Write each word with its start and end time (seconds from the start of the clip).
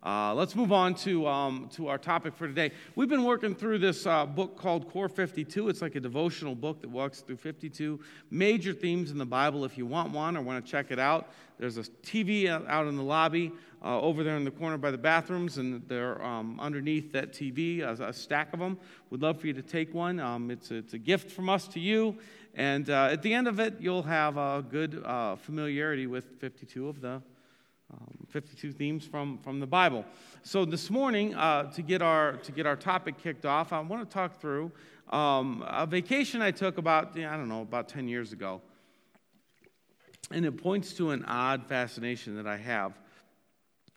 Uh, 0.00 0.32
let's 0.32 0.54
move 0.54 0.70
on 0.70 0.94
to, 0.94 1.26
um, 1.26 1.68
to 1.72 1.88
our 1.88 1.98
topic 1.98 2.32
for 2.36 2.46
today. 2.46 2.70
We've 2.94 3.08
been 3.08 3.24
working 3.24 3.52
through 3.52 3.78
this 3.78 4.06
uh, 4.06 4.26
book 4.26 4.56
called 4.56 4.88
Core 4.90 5.08
52. 5.08 5.68
It's 5.68 5.82
like 5.82 5.96
a 5.96 6.00
devotional 6.00 6.54
book 6.54 6.80
that 6.82 6.88
walks 6.88 7.20
through 7.20 7.38
52 7.38 7.98
major 8.30 8.72
themes 8.72 9.10
in 9.10 9.18
the 9.18 9.26
Bible. 9.26 9.64
If 9.64 9.76
you 9.76 9.86
want 9.86 10.12
one 10.12 10.36
or 10.36 10.42
want 10.42 10.64
to 10.64 10.70
check 10.70 10.92
it 10.92 11.00
out, 11.00 11.32
there's 11.58 11.78
a 11.78 11.82
TV 11.82 12.48
out 12.48 12.86
in 12.86 12.96
the 12.96 13.02
lobby 13.02 13.50
uh, 13.84 14.00
over 14.00 14.22
there 14.22 14.36
in 14.36 14.44
the 14.44 14.52
corner 14.52 14.78
by 14.78 14.92
the 14.92 14.98
bathrooms, 14.98 15.58
and 15.58 15.82
they're 15.88 16.22
um, 16.24 16.60
underneath 16.60 17.10
that 17.12 17.32
TV, 17.32 17.80
a, 17.80 18.00
a, 18.04 18.12
stack 18.12 18.52
of 18.52 18.60
them. 18.60 18.78
We'd 19.10 19.22
love 19.22 19.40
for 19.40 19.48
you 19.48 19.52
to 19.54 19.62
take 19.62 19.92
one. 19.94 20.20
Um, 20.20 20.52
it's, 20.52 20.70
a, 20.70 20.76
it's 20.76 20.94
a 20.94 20.98
gift 20.98 21.28
from 21.28 21.48
us 21.48 21.66
to 21.68 21.80
you. 21.80 22.16
And 22.54 22.88
uh, 22.88 23.08
at 23.10 23.22
the 23.22 23.34
end 23.34 23.48
of 23.48 23.58
it, 23.58 23.74
you'll 23.80 24.04
have 24.04 24.36
a 24.36 24.64
good 24.68 25.02
uh, 25.04 25.34
familiarity 25.36 26.06
with 26.06 26.24
52 26.38 26.88
of 26.88 27.00
the 27.00 27.20
um, 27.92 28.26
52 28.28 28.72
themes 28.72 29.06
from, 29.06 29.38
from 29.38 29.60
the 29.60 29.66
Bible. 29.66 30.04
So 30.42 30.64
this 30.64 30.90
morning, 30.90 31.34
uh, 31.34 31.70
to, 31.72 31.82
get 31.82 32.02
our, 32.02 32.36
to 32.38 32.52
get 32.52 32.66
our 32.66 32.76
topic 32.76 33.16
kicked 33.22 33.46
off, 33.46 33.72
I 33.72 33.80
want 33.80 34.08
to 34.08 34.12
talk 34.12 34.40
through 34.40 34.70
um, 35.10 35.64
a 35.66 35.86
vacation 35.86 36.42
I 36.42 36.50
took 36.50 36.78
about, 36.78 37.18
I 37.18 37.36
don't 37.36 37.48
know, 37.48 37.62
about 37.62 37.88
10 37.88 38.08
years 38.08 38.32
ago. 38.32 38.60
And 40.30 40.44
it 40.44 40.52
points 40.62 40.92
to 40.94 41.10
an 41.10 41.24
odd 41.24 41.66
fascination 41.66 42.36
that 42.36 42.46
I 42.46 42.58
have. 42.58 42.98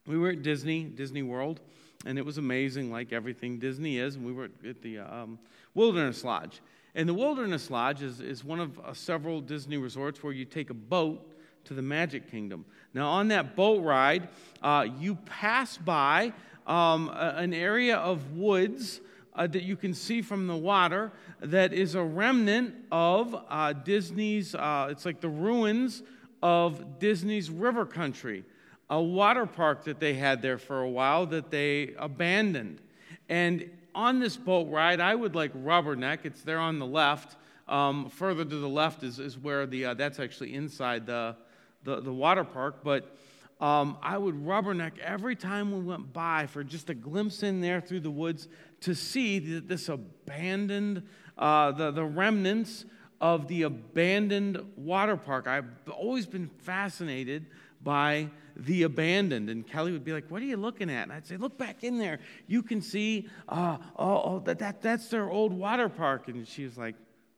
We 0.07 0.17
were 0.17 0.29
at 0.29 0.41
Disney, 0.41 0.85
Disney 0.85 1.23
World, 1.23 1.59
and 2.05 2.17
it 2.17 2.25
was 2.25 2.37
amazing, 2.37 2.91
like 2.91 3.11
everything 3.11 3.59
Disney 3.59 3.97
is. 3.97 4.15
And 4.15 4.25
we 4.25 4.31
were 4.31 4.49
at 4.67 4.81
the 4.81 4.99
um, 4.99 5.37
Wilderness 5.73 6.23
Lodge. 6.23 6.61
And 6.95 7.07
the 7.07 7.13
Wilderness 7.13 7.69
Lodge 7.69 8.01
is, 8.01 8.21
is 8.21 8.43
one 8.43 8.59
of 8.59 8.79
uh, 8.79 8.93
several 8.93 9.41
Disney 9.41 9.77
resorts 9.77 10.23
where 10.23 10.33
you 10.33 10.45
take 10.45 10.69
a 10.69 10.73
boat 10.73 11.30
to 11.65 11.73
the 11.73 11.81
Magic 11.81 12.29
Kingdom. 12.29 12.65
Now, 12.93 13.09
on 13.09 13.29
that 13.29 13.55
boat 13.55 13.83
ride, 13.83 14.29
uh, 14.61 14.87
you 14.99 15.15
pass 15.15 15.77
by 15.77 16.33
um, 16.67 17.09
an 17.13 17.53
area 17.53 17.97
of 17.97 18.33
woods 18.33 19.01
uh, 19.33 19.47
that 19.47 19.63
you 19.63 19.75
can 19.75 19.93
see 19.93 20.21
from 20.21 20.47
the 20.47 20.55
water 20.55 21.11
that 21.39 21.73
is 21.73 21.95
a 21.95 22.03
remnant 22.03 22.75
of 22.91 23.35
uh, 23.49 23.73
Disney's, 23.73 24.53
uh, 24.55 24.87
it's 24.89 25.05
like 25.05 25.21
the 25.21 25.29
ruins 25.29 26.03
of 26.43 26.99
Disney's 26.99 27.49
river 27.49 27.85
country, 27.85 28.43
a 28.89 29.01
water 29.01 29.45
park 29.45 29.85
that 29.85 29.99
they 29.99 30.13
had 30.13 30.41
there 30.41 30.57
for 30.57 30.81
a 30.81 30.89
while 30.89 31.25
that 31.27 31.49
they 31.49 31.93
abandoned. 31.97 32.81
And 33.29 33.69
on 33.95 34.19
this 34.19 34.35
boat 34.35 34.69
ride, 34.69 34.99
I 34.99 35.15
would 35.15 35.35
like 35.35 35.53
rubberneck. 35.53 36.19
It's 36.23 36.41
there 36.41 36.59
on 36.59 36.79
the 36.79 36.85
left. 36.85 37.37
Um, 37.67 38.09
further 38.09 38.43
to 38.43 38.55
the 38.55 38.69
left 38.69 39.03
is, 39.03 39.19
is 39.19 39.37
where 39.37 39.65
the, 39.65 39.85
uh, 39.85 39.93
that's 39.93 40.19
actually 40.19 40.53
inside 40.55 41.05
the, 41.05 41.37
the, 41.83 42.01
the 42.01 42.13
water 42.13 42.43
park, 42.43 42.77
but 42.83 43.15
um, 43.59 43.97
I 44.01 44.17
would 44.17 44.35
rubberneck 44.35 44.97
every 44.99 45.35
time 45.35 45.71
we 45.71 45.81
went 45.81 46.11
by 46.11 46.47
for 46.47 46.63
just 46.63 46.89
a 46.89 46.95
glimpse 46.95 47.43
in 47.43 47.61
there 47.61 47.79
through 47.79 47.99
the 47.99 48.11
woods 48.11 48.47
to 48.81 48.95
see 48.95 49.37
this 49.37 49.87
abandoned, 49.87 51.03
uh, 51.37 51.71
the, 51.71 51.91
the 51.91 52.03
remnants 52.03 52.85
of 53.21 53.47
the 53.47 53.63
abandoned 53.63 54.59
water 54.75 55.15
park. 55.15 55.47
I've 55.47 55.65
always 55.91 56.25
been 56.25 56.47
fascinated 56.47 57.45
by 57.83 58.29
the 58.55 58.83
abandoned. 58.83 59.49
And 59.49 59.65
Kelly 59.65 59.91
would 59.91 60.03
be 60.03 60.11
like, 60.11 60.29
What 60.29 60.41
are 60.41 60.45
you 60.45 60.57
looking 60.57 60.89
at? 60.89 61.03
And 61.03 61.13
I'd 61.13 61.27
say, 61.27 61.37
Look 61.37 61.57
back 61.59 61.83
in 61.83 61.99
there. 61.99 62.19
You 62.47 62.63
can 62.63 62.81
see, 62.81 63.29
uh, 63.47 63.77
oh, 63.95 64.21
oh 64.23 64.39
that, 64.45 64.57
that, 64.59 64.81
that's 64.81 65.07
their 65.09 65.29
old 65.29 65.53
water 65.53 65.87
park. 65.87 66.27
And 66.27 66.47
she 66.47 66.63
was 66.63 66.77
like, 66.77 66.95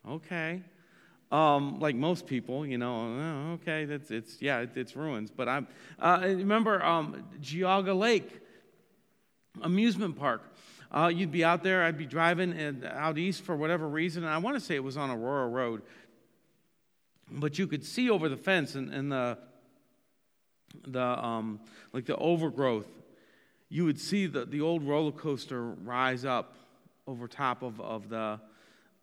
Okay. 0.09 0.61
Um, 1.33 1.79
like 1.79 1.95
most 1.95 2.27
people, 2.27 2.63
you 2.63 2.77
know, 2.77 2.95
oh, 2.95 3.53
okay, 3.53 3.85
that's 3.85 4.11
it's 4.11 4.39
yeah, 4.39 4.59
it, 4.59 4.69
it's 4.75 4.95
ruins. 4.95 5.31
But 5.31 5.49
I 5.49 5.63
uh, 5.99 6.19
remember 6.21 6.83
um, 6.85 7.23
Geauga 7.41 7.97
Lake 7.97 8.39
amusement 9.63 10.15
park. 10.15 10.43
Uh, 10.91 11.07
you'd 11.07 11.31
be 11.31 11.43
out 11.43 11.63
there. 11.63 11.81
I'd 11.81 11.97
be 11.97 12.05
driving 12.05 12.85
out 12.87 13.17
east 13.17 13.41
for 13.41 13.55
whatever 13.55 13.89
reason. 13.89 14.23
And 14.23 14.31
I 14.31 14.37
want 14.37 14.57
to 14.57 14.59
say 14.59 14.75
it 14.75 14.83
was 14.83 14.95
on 14.95 15.09
Aurora 15.09 15.47
Road, 15.47 15.81
but 17.31 17.57
you 17.57 17.65
could 17.65 17.83
see 17.83 18.11
over 18.11 18.29
the 18.29 18.37
fence 18.37 18.75
and, 18.75 18.93
and 18.93 19.11
the 19.11 19.39
the 20.85 21.01
um, 21.01 21.61
like 21.93 22.05
the 22.05 22.15
overgrowth. 22.17 22.85
You 23.69 23.85
would 23.85 23.99
see 23.99 24.27
the, 24.27 24.45
the 24.45 24.61
old 24.61 24.83
roller 24.83 25.11
coaster 25.11 25.63
rise 25.63 26.25
up 26.25 26.53
over 27.07 27.27
top 27.27 27.63
of, 27.63 27.81
of 27.81 28.07
the 28.09 28.39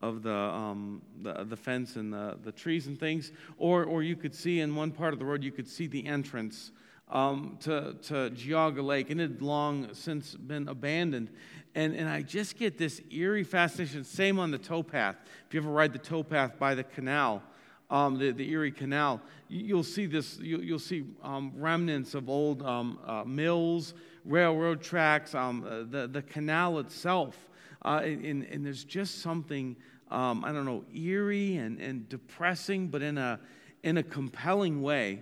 of 0.03 0.23
the, 0.23 0.35
um, 0.35 1.03
the, 1.23 1.45
the, 1.45 1.57
fence 1.57 1.97
and 1.97 2.13
the, 2.13 2.39
the 2.43 2.53
trees 2.53 2.87
and 2.87 2.99
things. 2.99 3.33
Or, 3.59 3.85
or 3.85 4.03
you 4.03 4.17
could 4.17 4.35
see 4.35 4.61
in 4.61 4.75
one 4.75 4.91
part 4.91 5.13
of 5.13 5.19
the 5.19 5.25
road, 5.25 5.45
you 5.45 5.53
could 5.53 5.69
see 5.69 5.87
the 5.87 6.07
entrance 6.07 6.73
um, 7.11 7.59
to, 7.61 7.97
to 8.03 8.31
Geauga 8.31 8.83
Lake, 8.83 9.11
and 9.11 9.21
it 9.21 9.31
had 9.31 9.43
long 9.43 9.93
since 9.93 10.35
been 10.35 10.69
abandoned. 10.69 11.31
And, 11.75 11.95
and 11.95 12.09
I 12.09 12.23
just 12.23 12.57
get 12.57 12.79
this 12.79 13.01
eerie 13.11 13.45
fascination. 13.45 14.05
Same 14.05 14.39
on 14.39 14.51
the 14.51 14.59
towpath. 14.59 15.17
If 15.47 15.55
you 15.55 15.61
ever 15.61 15.71
ride 15.71 15.93
the 15.93 15.99
towpath 15.99 16.59
by 16.59 16.75
the 16.75 16.85
canal, 16.85 17.43
um, 17.91 18.19
the, 18.19 18.31
the 18.31 18.49
Erie 18.51 18.71
Canal, 18.71 19.21
you'll 19.49 19.83
see 19.83 20.07
this. 20.07 20.39
You'll, 20.39 20.63
you'll 20.63 20.79
see 20.79 21.05
um, 21.23 21.53
remnants 21.57 22.15
of 22.15 22.29
old 22.29 22.63
um, 22.63 22.99
uh, 23.05 23.25
mills, 23.25 23.95
railroad 24.25 24.81
tracks, 24.81 25.35
um, 25.35 25.65
uh, 25.65 25.83
the 25.91 26.07
the 26.07 26.23
canal 26.23 26.79
itself, 26.79 27.37
uh, 27.85 28.01
and, 28.05 28.45
and, 28.45 28.65
there's 28.65 28.85
just 28.85 29.23
something 29.23 29.77
um, 30.11 30.45
I 30.45 30.53
don't 30.53 30.65
know, 30.65 30.85
eerie 30.95 31.57
and, 31.57 31.81
and 31.81 32.09
depressing, 32.09 32.89
but 32.89 33.03
in 33.03 33.17
a, 33.17 33.41
in 33.83 33.97
a 33.97 34.03
compelling 34.03 34.83
way, 34.83 35.21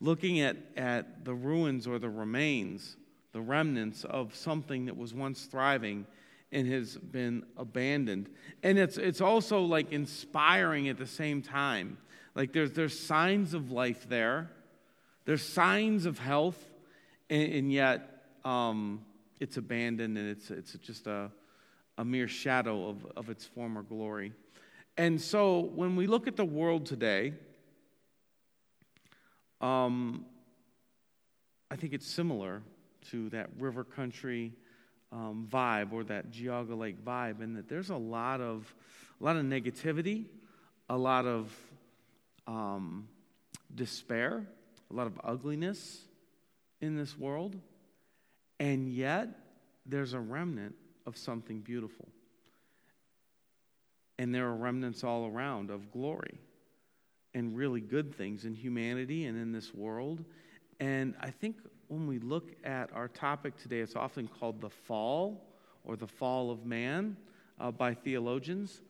looking 0.00 0.40
at, 0.40 0.56
at 0.76 1.24
the 1.24 1.34
ruins 1.34 1.86
or 1.86 1.98
the 1.98 2.10
remains, 2.10 2.96
the 3.32 3.40
remnants 3.40 4.04
of 4.04 4.34
something 4.34 4.86
that 4.86 4.96
was 4.96 5.14
once 5.14 5.44
thriving 5.44 6.06
and 6.50 6.66
has 6.66 6.96
been 6.96 7.44
abandoned. 7.56 8.28
And 8.62 8.78
it's, 8.78 8.96
it's 8.96 9.20
also 9.20 9.62
like 9.62 9.92
inspiring 9.92 10.88
at 10.88 10.98
the 10.98 11.06
same 11.06 11.42
time. 11.42 11.98
Like 12.34 12.52
there's, 12.52 12.72
there's 12.72 12.98
signs 12.98 13.54
of 13.54 13.70
life 13.70 14.08
there, 14.08 14.50
there's 15.24 15.42
signs 15.42 16.06
of 16.06 16.18
health, 16.18 16.58
and, 17.28 17.52
and 17.52 17.72
yet 17.72 18.24
um, 18.44 19.04
it's 19.40 19.56
abandoned 19.56 20.16
and 20.16 20.28
it's, 20.28 20.50
it's 20.50 20.72
just 20.74 21.06
a, 21.06 21.30
a 21.98 22.04
mere 22.04 22.28
shadow 22.28 22.88
of, 22.88 23.04
of 23.16 23.28
its 23.28 23.44
former 23.44 23.82
glory. 23.82 24.32
And 24.96 25.20
so 25.20 25.60
when 25.74 25.96
we 25.96 26.06
look 26.06 26.28
at 26.28 26.36
the 26.36 26.44
world 26.44 26.86
today, 26.86 27.34
um, 29.60 30.24
I 31.70 31.76
think 31.76 31.92
it's 31.92 32.06
similar 32.06 32.62
to 33.10 33.28
that 33.30 33.50
river 33.58 33.82
country 33.84 34.52
um, 35.10 35.48
vibe 35.50 35.92
or 35.92 36.04
that 36.04 36.30
Geauga 36.30 36.78
Lake 36.78 37.04
vibe, 37.04 37.42
in 37.42 37.54
that 37.54 37.68
there's 37.68 37.90
a 37.90 37.96
lot 37.96 38.40
of 38.40 38.72
a 39.20 39.24
lot 39.24 39.36
of 39.36 39.44
negativity, 39.44 40.26
a 40.88 40.96
lot 40.96 41.26
of 41.26 41.52
um, 42.46 43.08
despair, 43.74 44.46
a 44.90 44.94
lot 44.94 45.08
of 45.08 45.20
ugliness 45.24 46.02
in 46.80 46.96
this 46.96 47.18
world, 47.18 47.56
and 48.60 48.88
yet 48.88 49.28
there's 49.86 50.12
a 50.12 50.20
remnant 50.20 50.76
of 51.08 51.16
something 51.16 51.60
beautiful. 51.60 52.06
And 54.18 54.34
there 54.34 54.46
are 54.46 54.54
remnants 54.54 55.02
all 55.02 55.26
around 55.26 55.70
of 55.70 55.90
glory 55.90 56.38
and 57.34 57.56
really 57.56 57.80
good 57.80 58.14
things 58.14 58.44
in 58.44 58.54
humanity 58.54 59.24
and 59.24 59.40
in 59.40 59.50
this 59.50 59.74
world. 59.74 60.22
And 60.80 61.14
I 61.20 61.30
think 61.30 61.56
when 61.88 62.06
we 62.06 62.18
look 62.18 62.52
at 62.62 62.90
our 62.94 63.08
topic 63.08 63.56
today, 63.56 63.78
it's 63.78 63.96
often 63.96 64.28
called 64.28 64.60
the 64.60 64.68
fall 64.68 65.46
or 65.84 65.96
the 65.96 66.06
fall 66.06 66.50
of 66.50 66.66
man 66.66 67.16
uh, 67.58 67.70
by 67.70 67.94
theologians. 67.94 68.82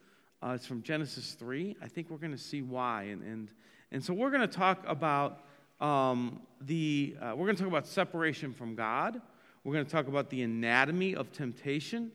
Uh, 0.43 0.53
it's 0.55 0.65
from 0.65 0.83
Genesis 0.83 1.33
3. 1.33 1.77
I 1.81 1.87
think 1.87 2.09
we're 2.09 2.17
going 2.17 2.31
to 2.31 2.37
see 2.37 2.61
why. 2.61 3.03
And, 3.03 3.23
and, 3.23 3.51
and 3.91 4.03
so 4.03 4.13
we're 4.13 4.31
going 4.31 4.41
to 4.41 4.47
talk 4.47 4.83
about 4.85 5.45
um, 5.79 6.41
the, 6.61 7.15
uh, 7.21 7.33
we're 7.35 7.45
going 7.45 7.55
to 7.55 7.63
talk 7.63 7.71
about 7.71 7.87
separation 7.87 8.53
from 8.53 8.75
God. 8.75 9.21
We're 9.63 9.73
going 9.73 9.85
to 9.85 9.91
talk 9.91 10.07
about 10.07 10.29
the 10.29 10.41
anatomy 10.41 11.15
of 11.15 11.31
temptation. 11.31 12.11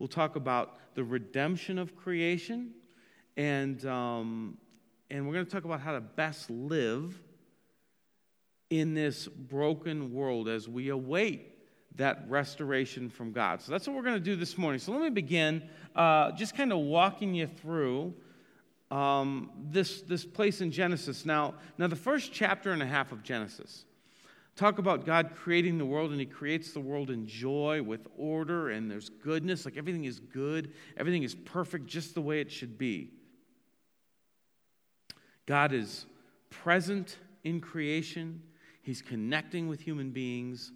We'll 0.00 0.08
talk 0.08 0.34
about 0.34 0.78
the 0.94 1.04
redemption 1.04 1.78
of 1.78 1.94
creation. 1.94 2.70
And, 3.36 3.84
um, 3.84 4.56
and 5.10 5.26
we're 5.26 5.34
going 5.34 5.44
to 5.44 5.52
talk 5.52 5.66
about 5.66 5.80
how 5.80 5.92
to 5.92 6.00
best 6.00 6.50
live 6.50 7.20
in 8.70 8.94
this 8.94 9.28
broken 9.28 10.12
world 10.12 10.48
as 10.48 10.68
we 10.68 10.88
await 10.88 11.58
that 11.96 12.24
restoration 12.28 13.10
from 13.10 13.32
God. 13.32 13.60
So 13.60 13.72
that's 13.72 13.86
what 13.86 13.94
we're 13.94 14.02
going 14.02 14.14
to 14.14 14.20
do 14.20 14.36
this 14.36 14.56
morning. 14.56 14.80
So 14.80 14.90
let 14.92 15.02
me 15.02 15.10
begin 15.10 15.62
uh, 15.94 16.32
just 16.32 16.56
kind 16.56 16.72
of 16.72 16.78
walking 16.78 17.34
you 17.34 17.46
through 17.46 18.14
um, 18.90 19.50
this, 19.70 20.00
this 20.00 20.24
place 20.24 20.62
in 20.62 20.70
Genesis. 20.70 21.26
Now, 21.26 21.54
now, 21.76 21.88
the 21.88 21.96
first 21.96 22.32
chapter 22.32 22.72
and 22.72 22.82
a 22.82 22.86
half 22.86 23.12
of 23.12 23.22
Genesis 23.22 23.84
talk 24.56 24.78
about 24.78 25.06
God 25.06 25.32
creating 25.34 25.78
the 25.78 25.86
world, 25.86 26.10
and 26.10 26.20
He 26.20 26.26
creates 26.26 26.72
the 26.72 26.80
world 26.80 27.10
in 27.10 27.26
joy 27.26 27.82
with 27.82 28.06
order, 28.16 28.70
and 28.70 28.90
there's 28.90 29.08
goodness. 29.08 29.64
Like 29.64 29.76
everything 29.76 30.04
is 30.04 30.20
good, 30.20 30.72
everything 30.96 31.22
is 31.22 31.34
perfect 31.34 31.86
just 31.86 32.14
the 32.14 32.20
way 32.20 32.40
it 32.40 32.50
should 32.50 32.78
be. 32.78 33.10
God 35.46 35.72
is 35.72 36.06
present 36.50 37.18
in 37.44 37.60
creation, 37.60 38.42
He's 38.82 39.02
connecting 39.02 39.68
with 39.68 39.80
human 39.80 40.10
beings. 40.10 40.72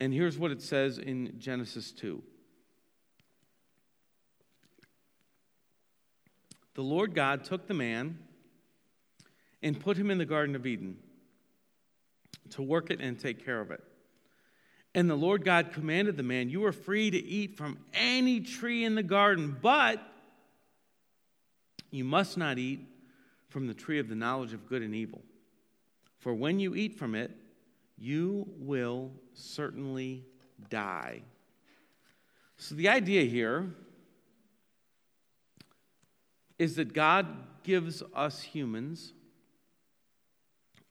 And 0.00 0.12
here's 0.12 0.36
what 0.36 0.50
it 0.50 0.60
says 0.60 0.98
in 0.98 1.34
Genesis 1.38 1.92
2. 1.92 2.22
The 6.74 6.82
Lord 6.82 7.14
God 7.14 7.44
took 7.44 7.66
the 7.66 7.74
man 7.74 8.18
and 9.62 9.78
put 9.78 9.96
him 9.96 10.10
in 10.10 10.18
the 10.18 10.24
Garden 10.24 10.56
of 10.56 10.66
Eden 10.66 10.96
to 12.50 12.62
work 12.62 12.90
it 12.90 13.00
and 13.00 13.18
take 13.18 13.44
care 13.44 13.60
of 13.60 13.70
it. 13.70 13.82
And 14.94 15.08
the 15.08 15.16
Lord 15.16 15.44
God 15.44 15.72
commanded 15.72 16.16
the 16.16 16.22
man, 16.22 16.50
You 16.50 16.64
are 16.66 16.72
free 16.72 17.10
to 17.10 17.16
eat 17.16 17.56
from 17.56 17.78
any 17.94 18.40
tree 18.40 18.84
in 18.84 18.94
the 18.94 19.02
garden, 19.02 19.56
but 19.60 20.00
you 21.90 22.04
must 22.04 22.36
not 22.36 22.58
eat 22.58 22.80
from 23.48 23.66
the 23.66 23.74
tree 23.74 23.98
of 23.98 24.08
the 24.08 24.14
knowledge 24.14 24.52
of 24.52 24.68
good 24.68 24.82
and 24.82 24.94
evil. 24.94 25.22
For 26.18 26.34
when 26.34 26.60
you 26.60 26.74
eat 26.74 26.98
from 26.98 27.14
it, 27.14 27.30
you 27.98 28.46
will 28.58 29.10
certainly 29.34 30.24
die. 30.70 31.22
So 32.56 32.74
the 32.74 32.88
idea 32.88 33.24
here 33.24 33.70
is 36.58 36.76
that 36.76 36.92
God 36.92 37.26
gives 37.64 38.02
us 38.14 38.42
humans 38.42 39.12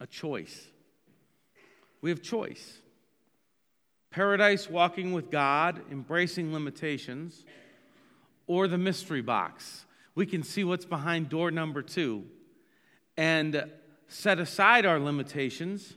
a 0.00 0.06
choice. 0.06 0.68
We 2.02 2.10
have 2.10 2.20
choice. 2.20 2.78
Paradise, 4.10 4.68
walking 4.68 5.14
with 5.14 5.30
God, 5.30 5.80
embracing 5.90 6.52
limitations, 6.52 7.46
or 8.46 8.68
the 8.68 8.76
mystery 8.76 9.22
box. 9.22 9.86
We 10.14 10.26
can 10.26 10.42
see 10.42 10.64
what's 10.64 10.84
behind 10.84 11.30
door 11.30 11.50
number 11.50 11.80
two 11.80 12.24
and 13.16 13.70
set 14.08 14.38
aside 14.38 14.84
our 14.84 14.98
limitations 14.98 15.94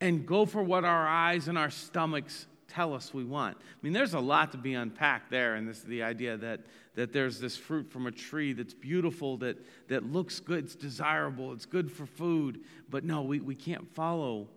and 0.00 0.26
go 0.26 0.46
for 0.46 0.62
what 0.62 0.84
our 0.84 1.06
eyes 1.06 1.46
and 1.46 1.56
our 1.56 1.70
stomachs 1.70 2.46
tell 2.66 2.94
us 2.94 3.12
we 3.12 3.24
want. 3.24 3.56
I 3.60 3.78
mean, 3.82 3.92
there's 3.92 4.14
a 4.14 4.20
lot 4.20 4.52
to 4.52 4.58
be 4.58 4.74
unpacked 4.74 5.30
there, 5.30 5.56
and 5.56 5.68
this 5.68 5.78
is 5.78 5.84
the 5.84 6.02
idea 6.02 6.36
that, 6.38 6.60
that 6.94 7.12
there's 7.12 7.40
this 7.40 7.56
fruit 7.56 7.90
from 7.90 8.06
a 8.06 8.10
tree 8.10 8.52
that's 8.52 8.74
beautiful, 8.74 9.36
that, 9.38 9.58
that 9.88 10.04
looks 10.04 10.40
good, 10.40 10.64
it's 10.64 10.76
desirable, 10.76 11.52
it's 11.52 11.66
good 11.66 11.90
for 11.90 12.06
food, 12.06 12.60
but 12.88 13.04
no, 13.04 13.22
we, 13.22 13.40
we 13.40 13.54
can't 13.54 13.86
follow 13.94 14.48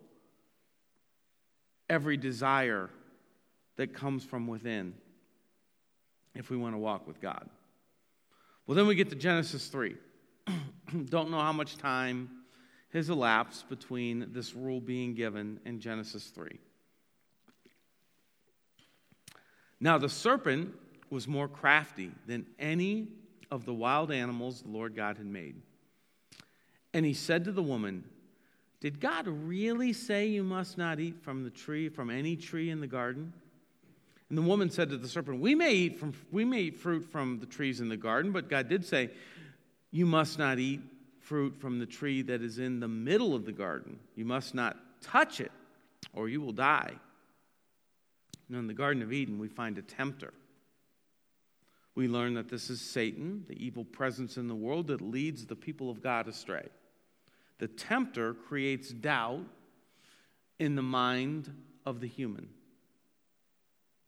every 1.93 2.17
desire 2.17 2.89
that 3.75 3.93
comes 3.93 4.25
from 4.25 4.47
within 4.47 4.95
if 6.33 6.49
we 6.49 6.57
want 6.57 6.73
to 6.73 6.79
walk 6.79 7.07
with 7.07 7.21
God. 7.21 7.47
Well, 8.65 8.75
then 8.75 8.87
we 8.87 8.95
get 8.95 9.11
to 9.11 9.15
Genesis 9.15 9.67
3. 9.67 9.95
Don't 11.09 11.29
know 11.29 11.39
how 11.39 11.53
much 11.53 11.77
time 11.77 12.29
has 12.93 13.11
elapsed 13.11 13.69
between 13.69 14.29
this 14.33 14.55
rule 14.55 14.81
being 14.81 15.13
given 15.13 15.59
and 15.65 15.79
Genesis 15.79 16.31
3. 16.33 16.59
Now, 19.79 19.99
the 19.99 20.09
serpent 20.09 20.73
was 21.11 21.27
more 21.27 21.47
crafty 21.47 22.11
than 22.25 22.47
any 22.57 23.09
of 23.51 23.65
the 23.65 23.73
wild 23.73 24.11
animals 24.11 24.63
the 24.63 24.69
Lord 24.69 24.95
God 24.95 25.17
had 25.17 25.27
made. 25.27 25.61
And 26.91 27.05
he 27.05 27.13
said 27.13 27.45
to 27.45 27.51
the 27.51 27.61
woman, 27.61 28.03
Did 28.83 28.99
God 28.99 29.29
really 29.29 29.93
say 29.93 30.27
you 30.27 30.43
must 30.43 30.77
not 30.77 30.99
eat 30.99 31.23
from 31.23 31.45
the 31.45 31.49
tree, 31.49 31.87
from 31.87 32.09
any 32.09 32.35
tree 32.35 32.69
in 32.69 32.81
the 32.81 32.87
garden? 32.87 33.31
And 34.27 34.37
the 34.37 34.41
woman 34.41 34.69
said 34.69 34.89
to 34.89 34.97
the 34.97 35.07
serpent, 35.07 35.39
We 35.39 35.55
may 35.55 35.73
eat, 35.73 35.97
from, 35.97 36.13
we 36.33 36.43
may 36.43 36.63
eat 36.63 36.75
fruit 36.75 37.05
from 37.05 37.39
the 37.39 37.45
trees 37.45 37.79
in 37.79 37.87
the 37.87 37.95
garden, 37.95 38.33
but 38.33 38.49
God 38.49 38.67
did 38.67 38.83
say, 38.83 39.09
You 39.89 40.05
must 40.05 40.37
not 40.37 40.59
eat 40.59 40.81
fruit 41.21 41.55
from 41.61 41.79
the 41.79 41.85
tree 41.85 42.23
that 42.23 42.41
is 42.41 42.59
in 42.59 42.81
the 42.81 42.89
middle 42.89 43.33
of 43.33 43.45
the 43.45 43.53
garden. 43.53 43.99
You 44.17 44.25
must 44.25 44.53
not 44.53 44.75
touch 45.01 45.39
it, 45.39 45.53
or 46.11 46.27
you 46.27 46.41
will 46.41 46.51
die. 46.51 46.91
Now, 48.49 48.59
in 48.59 48.67
the 48.67 48.73
Garden 48.73 49.01
of 49.01 49.13
Eden, 49.13 49.39
we 49.39 49.47
find 49.47 49.77
a 49.77 49.81
tempter. 49.81 50.33
We 51.95 52.09
learn 52.09 52.33
that 52.33 52.49
this 52.49 52.69
is 52.69 52.81
Satan, 52.81 53.45
the 53.47 53.65
evil 53.65 53.85
presence 53.85 54.35
in 54.35 54.49
the 54.49 54.55
world 54.55 54.87
that 54.87 54.99
leads 54.99 55.45
the 55.45 55.55
people 55.55 55.89
of 55.89 56.03
God 56.03 56.27
astray. 56.27 56.67
The 57.59 57.67
tempter 57.67 58.33
creates 58.33 58.89
doubt 58.89 59.43
in 60.59 60.75
the 60.75 60.81
mind 60.81 61.53
of 61.85 61.99
the 61.99 62.07
human. 62.07 62.49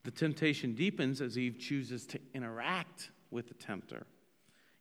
The 0.04 0.12
temptation 0.12 0.76
deepens 0.76 1.22
as 1.22 1.38
Eve 1.38 1.58
chooses 1.60 2.06
to 2.08 2.20
interact 2.34 3.10
with 3.32 3.48
the 3.48 3.54
tempter. 3.56 4.06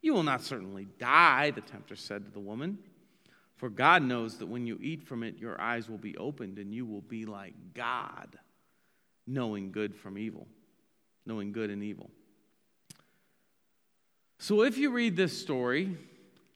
You 0.02 0.12
will 0.12 0.22
not 0.22 0.42
certainly 0.42 0.86
die, 0.98 1.50
the 1.50 1.62
tempter 1.62 1.96
said 1.96 2.26
to 2.26 2.30
the 2.30 2.40
woman, 2.40 2.78
for 3.56 3.70
God 3.70 4.02
knows 4.02 4.38
that 4.38 4.46
when 4.46 4.66
you 4.66 4.78
eat 4.82 5.02
from 5.02 5.22
it, 5.22 5.38
your 5.38 5.58
eyes 5.60 5.88
will 5.88 5.98
be 5.98 6.16
opened 6.18 6.58
and 6.58 6.74
you 6.74 6.84
will 6.84 7.00
be 7.00 7.24
like 7.24 7.54
God 7.72 8.38
knowing 9.26 9.72
good 9.72 9.94
from 9.94 10.18
evil, 10.18 10.46
knowing 11.24 11.52
good 11.52 11.70
and 11.70 11.82
evil. 11.82 12.10
So 14.38 14.62
if 14.62 14.76
you 14.76 14.90
read 14.90 15.16
this 15.16 15.40
story 15.40 15.96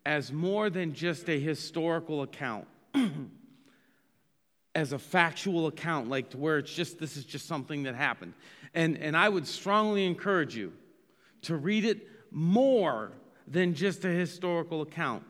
as 0.04 0.32
more 0.32 0.70
than 0.70 0.94
just 0.94 1.28
a 1.28 1.38
historical 1.38 2.22
account, 2.22 2.66
as 4.74 4.92
a 4.92 4.98
factual 4.98 5.66
account, 5.66 6.08
like 6.08 6.30
to 6.30 6.36
where 6.36 6.58
it's 6.58 6.72
just 6.72 6.98
this 6.98 7.16
is 7.16 7.24
just 7.24 7.46
something 7.46 7.82
that 7.84 7.94
happened. 7.94 8.34
And, 8.74 8.98
and 8.98 9.16
I 9.16 9.28
would 9.28 9.46
strongly 9.46 10.06
encourage 10.06 10.54
you 10.56 10.72
to 11.42 11.56
read 11.56 11.84
it 11.84 12.06
more 12.30 13.12
than 13.46 13.74
just 13.74 14.04
a 14.04 14.08
historical 14.08 14.82
account 14.82 15.24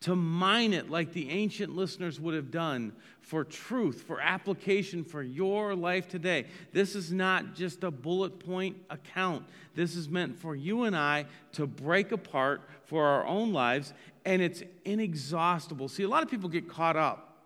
to 0.00 0.16
mine 0.16 0.72
it 0.72 0.90
like 0.90 1.12
the 1.12 1.28
ancient 1.30 1.76
listeners 1.76 2.18
would 2.18 2.34
have 2.34 2.50
done 2.50 2.92
for 3.20 3.44
truth, 3.44 4.02
for 4.06 4.20
application 4.20 5.04
for 5.04 5.22
your 5.22 5.74
life 5.74 6.08
today. 6.08 6.46
This 6.72 6.94
is 6.94 7.12
not 7.12 7.54
just 7.54 7.84
a 7.84 7.90
bullet 7.90 8.38
point 8.38 8.76
account. 8.88 9.44
This 9.74 9.94
is 9.96 10.08
meant 10.08 10.38
for 10.38 10.56
you 10.56 10.84
and 10.84 10.96
I 10.96 11.26
to 11.52 11.66
break 11.66 12.12
apart 12.12 12.62
for 12.86 13.06
our 13.06 13.26
own 13.26 13.52
lives, 13.52 13.92
and 14.24 14.40
it's 14.40 14.62
inexhaustible. 14.84 15.88
See, 15.88 16.02
a 16.02 16.08
lot 16.08 16.22
of 16.22 16.30
people 16.30 16.48
get 16.48 16.66
caught 16.66 16.96
up 16.96 17.44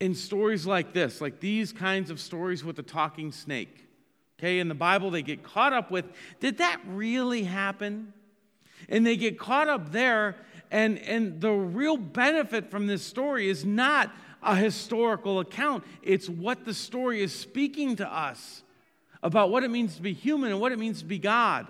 in 0.00 0.14
stories 0.14 0.66
like 0.66 0.92
this, 0.92 1.22
like 1.22 1.40
these 1.40 1.72
kinds 1.72 2.10
of 2.10 2.20
stories 2.20 2.62
with 2.62 2.76
the 2.76 2.82
talking 2.82 3.32
snake. 3.32 3.88
Okay, 4.38 4.58
in 4.58 4.68
the 4.68 4.74
Bible, 4.74 5.10
they 5.10 5.22
get 5.22 5.42
caught 5.42 5.72
up 5.72 5.90
with, 5.90 6.04
did 6.40 6.58
that 6.58 6.78
really 6.86 7.44
happen? 7.44 8.12
And 8.88 9.06
they 9.06 9.16
get 9.16 9.38
caught 9.38 9.68
up 9.68 9.92
there 9.92 10.36
and, 10.74 10.98
and 10.98 11.40
the 11.40 11.52
real 11.52 11.96
benefit 11.96 12.68
from 12.68 12.88
this 12.88 13.04
story 13.04 13.48
is 13.48 13.64
not 13.64 14.12
a 14.42 14.56
historical 14.56 15.38
account, 15.38 15.84
it's 16.02 16.28
what 16.28 16.64
the 16.64 16.74
story 16.74 17.22
is 17.22 17.32
speaking 17.32 17.94
to 17.94 18.12
us 18.12 18.64
about 19.22 19.50
what 19.50 19.62
it 19.62 19.70
means 19.70 19.94
to 19.94 20.02
be 20.02 20.12
human 20.12 20.50
and 20.50 20.60
what 20.60 20.72
it 20.72 20.78
means 20.80 20.98
to 20.98 21.04
be 21.04 21.20
God. 21.20 21.68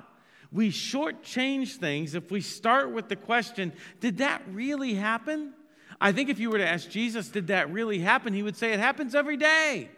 We 0.51 0.71
shortchange 0.71 1.77
things 1.77 2.15
if 2.15 2.31
we 2.31 2.41
start 2.41 2.93
with 2.93 3.11
the 3.11 3.17
question, 3.17 3.75
did 4.01 4.19
that 4.19 4.41
really 4.51 4.95
happen? 4.95 5.53
I 6.01 6.13
think 6.13 6.31
if 6.31 6.39
you 6.39 6.49
were 6.49 6.59
to 6.59 6.67
ask 6.67 6.89
Jesus, 6.89 7.29
did 7.29 7.49
that 7.49 7.71
really 7.71 7.99
happen? 7.99 8.33
He 8.33 8.43
would 8.43 8.57
say, 8.57 8.73
it 8.73 8.81
happens 8.81 9.15
every 9.15 9.37
day. 9.37 9.91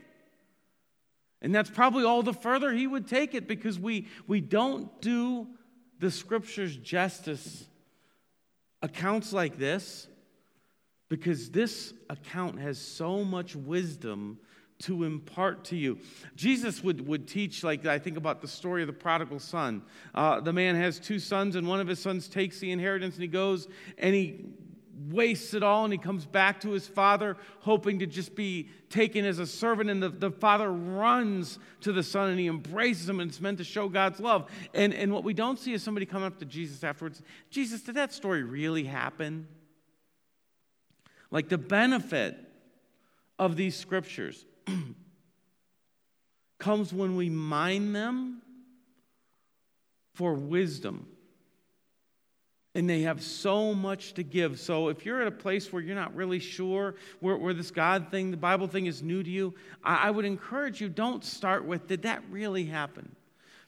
And 1.40 1.54
that's 1.54 1.70
probably 1.70 2.02
all 2.02 2.24
the 2.24 2.34
further 2.34 2.72
he 2.72 2.88
would 2.88 3.06
take 3.06 3.36
it 3.36 3.46
because 3.46 3.78
we, 3.78 4.08
we 4.26 4.40
don't 4.40 5.00
do 5.00 5.46
the 6.00 6.10
scriptures 6.10 6.76
justice 6.76 7.66
accounts 8.86 9.32
like 9.32 9.58
this 9.58 10.06
because 11.08 11.50
this 11.50 11.92
account 12.08 12.60
has 12.60 12.78
so 12.78 13.24
much 13.24 13.56
wisdom 13.56 14.38
to 14.78 15.04
impart 15.04 15.64
to 15.64 15.76
you. 15.76 15.98
Jesus 16.36 16.84
would, 16.84 17.06
would 17.08 17.26
teach, 17.26 17.64
like 17.64 17.84
I 17.84 17.98
think 17.98 18.16
about 18.16 18.40
the 18.40 18.48
story 18.48 18.82
of 18.82 18.86
the 18.86 18.92
prodigal 18.92 19.40
son. 19.40 19.82
Uh, 20.14 20.40
the 20.40 20.52
man 20.52 20.76
has 20.76 21.00
two 21.00 21.18
sons, 21.18 21.56
and 21.56 21.66
one 21.66 21.80
of 21.80 21.88
his 21.88 21.98
sons 21.98 22.28
takes 22.28 22.60
the 22.60 22.70
inheritance 22.70 23.14
and 23.14 23.22
he 23.22 23.28
goes 23.28 23.66
and 23.98 24.14
he 24.14 24.44
wastes 24.96 25.52
it 25.52 25.62
all 25.62 25.84
and 25.84 25.92
he 25.92 25.98
comes 25.98 26.24
back 26.24 26.60
to 26.60 26.70
his 26.70 26.86
father 26.86 27.36
hoping 27.60 27.98
to 27.98 28.06
just 28.06 28.34
be 28.34 28.68
taken 28.88 29.24
as 29.24 29.38
a 29.38 29.46
servant. 29.46 29.90
And 29.90 30.02
the, 30.02 30.08
the 30.08 30.30
father 30.30 30.72
runs 30.72 31.58
to 31.82 31.92
the 31.92 32.02
son 32.02 32.30
and 32.30 32.40
he 32.40 32.46
embraces 32.46 33.08
him 33.08 33.20
and 33.20 33.30
it's 33.30 33.40
meant 33.40 33.58
to 33.58 33.64
show 33.64 33.88
god's 33.88 34.20
love. 34.20 34.50
And, 34.74 34.94
and 34.94 35.12
what 35.12 35.24
we 35.24 35.34
don't 35.34 35.58
see 35.58 35.72
is 35.72 35.82
somebody 35.82 36.06
coming 36.06 36.26
up 36.26 36.38
to 36.38 36.44
jesus 36.44 36.82
afterwards. 36.82 37.22
Jesus 37.50 37.82
did 37.82 37.96
that 37.96 38.12
story 38.12 38.42
really 38.42 38.84
happen? 38.84 39.48
Like 41.30 41.48
the 41.48 41.58
benefit 41.58 42.38
of 43.38 43.56
these 43.56 43.76
scriptures 43.76 44.44
comes 46.58 46.92
when 46.92 47.16
we 47.16 47.28
mine 47.28 47.92
them 47.92 48.40
for 50.14 50.32
wisdom 50.32 51.06
and 52.76 52.90
they 52.90 53.00
have 53.00 53.22
so 53.22 53.72
much 53.72 54.12
to 54.12 54.22
give. 54.22 54.60
So 54.60 54.90
if 54.90 55.06
you're 55.06 55.22
at 55.22 55.26
a 55.26 55.30
place 55.30 55.72
where 55.72 55.80
you're 55.80 55.94
not 55.96 56.14
really 56.14 56.38
sure, 56.38 56.96
where, 57.20 57.34
where 57.34 57.54
this 57.54 57.70
God 57.70 58.10
thing, 58.10 58.30
the 58.30 58.36
Bible 58.36 58.66
thing 58.66 58.84
is 58.84 59.02
new 59.02 59.22
to 59.22 59.30
you, 59.30 59.54
I, 59.82 60.08
I 60.08 60.10
would 60.10 60.26
encourage 60.26 60.78
you 60.78 60.90
don't 60.90 61.24
start 61.24 61.64
with, 61.64 61.86
did 61.86 62.02
that 62.02 62.22
really 62.28 62.66
happen? 62.66 63.16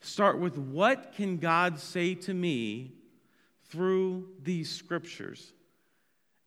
Start 0.02 0.38
with, 0.38 0.58
what 0.58 1.14
can 1.14 1.38
God 1.38 1.80
say 1.80 2.16
to 2.16 2.34
me 2.34 2.92
through 3.70 4.28
these 4.42 4.70
scriptures? 4.70 5.54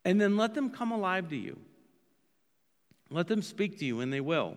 And 0.06 0.22
then 0.22 0.38
let 0.38 0.54
them 0.54 0.70
come 0.70 0.92
alive 0.92 1.30
to 1.30 1.38
you. 1.38 1.58
Let 3.10 3.28
them 3.28 3.42
speak 3.42 3.80
to 3.80 3.86
you, 3.86 4.02
and 4.02 4.14
they 4.14 4.22
will. 4.22 4.56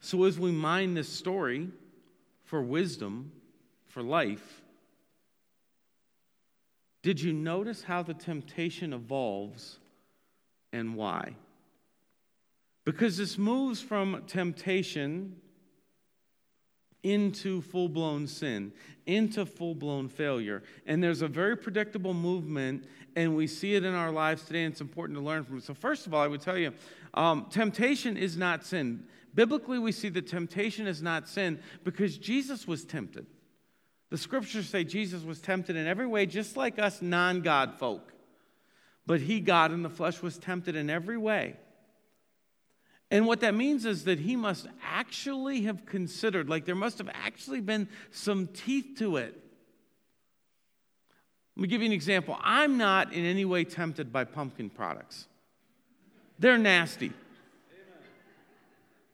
So, 0.00 0.24
as 0.24 0.38
we 0.38 0.50
mine 0.50 0.94
this 0.94 1.10
story, 1.10 1.68
for 2.46 2.62
wisdom, 2.62 3.32
for 3.86 4.02
life, 4.02 4.62
did 7.02 7.20
you 7.20 7.32
notice 7.32 7.82
how 7.82 8.02
the 8.02 8.14
temptation 8.14 8.92
evolves 8.92 9.78
and 10.72 10.96
why? 10.96 11.34
Because 12.84 13.16
this 13.16 13.36
moves 13.36 13.80
from 13.80 14.24
temptation 14.26 15.36
into 17.02 17.60
full 17.62 17.88
blown 17.88 18.26
sin, 18.26 18.72
into 19.06 19.46
full 19.46 19.74
blown 19.74 20.08
failure. 20.08 20.62
And 20.86 21.02
there's 21.02 21.22
a 21.22 21.28
very 21.28 21.56
predictable 21.56 22.14
movement, 22.14 22.84
and 23.14 23.36
we 23.36 23.46
see 23.46 23.74
it 23.74 23.84
in 23.84 23.94
our 23.94 24.10
lives 24.10 24.44
today, 24.44 24.64
and 24.64 24.72
it's 24.72 24.80
important 24.80 25.16
to 25.18 25.24
learn 25.24 25.44
from 25.44 25.58
it. 25.58 25.62
So, 25.62 25.74
first 25.74 26.06
of 26.08 26.14
all, 26.14 26.22
I 26.22 26.26
would 26.26 26.40
tell 26.40 26.58
you 26.58 26.72
um, 27.14 27.46
temptation 27.50 28.16
is 28.16 28.36
not 28.36 28.64
sin. 28.64 29.04
Biblically, 29.36 29.78
we 29.78 29.92
see 29.92 30.08
that 30.08 30.26
temptation 30.26 30.86
is 30.86 31.02
not 31.02 31.28
sin 31.28 31.60
because 31.84 32.16
Jesus 32.16 32.66
was 32.66 32.84
tempted. 32.84 33.26
The 34.08 34.16
scriptures 34.16 34.68
say 34.68 34.82
Jesus 34.82 35.22
was 35.22 35.40
tempted 35.40 35.76
in 35.76 35.86
every 35.86 36.06
way, 36.06 36.24
just 36.24 36.56
like 36.56 36.78
us 36.78 37.02
non 37.02 37.42
God 37.42 37.74
folk. 37.78 38.14
But 39.04 39.20
he, 39.20 39.40
God 39.40 39.72
in 39.72 39.82
the 39.82 39.90
flesh, 39.90 40.22
was 40.22 40.38
tempted 40.38 40.74
in 40.74 40.88
every 40.88 41.18
way. 41.18 41.56
And 43.10 43.26
what 43.26 43.40
that 43.40 43.54
means 43.54 43.84
is 43.84 44.04
that 44.04 44.18
he 44.18 44.36
must 44.36 44.66
actually 44.82 45.62
have 45.62 45.84
considered, 45.84 46.48
like 46.48 46.64
there 46.64 46.74
must 46.74 46.98
have 46.98 47.10
actually 47.12 47.60
been 47.60 47.88
some 48.10 48.48
teeth 48.48 48.96
to 48.98 49.18
it. 49.18 49.38
Let 51.56 51.62
me 51.62 51.68
give 51.68 51.82
you 51.82 51.86
an 51.86 51.92
example. 51.92 52.38
I'm 52.40 52.78
not 52.78 53.12
in 53.12 53.24
any 53.24 53.44
way 53.44 53.64
tempted 53.64 54.12
by 54.12 54.24
pumpkin 54.24 54.70
products, 54.70 55.28
they're 56.38 56.58
nasty. 56.58 57.12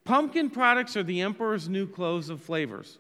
Pumpkin 0.04 0.50
products 0.50 0.96
are 0.96 1.02
the 1.02 1.20
emperor's 1.20 1.68
new 1.68 1.86
clothes 1.86 2.28
of 2.28 2.40
flavors. 2.40 2.98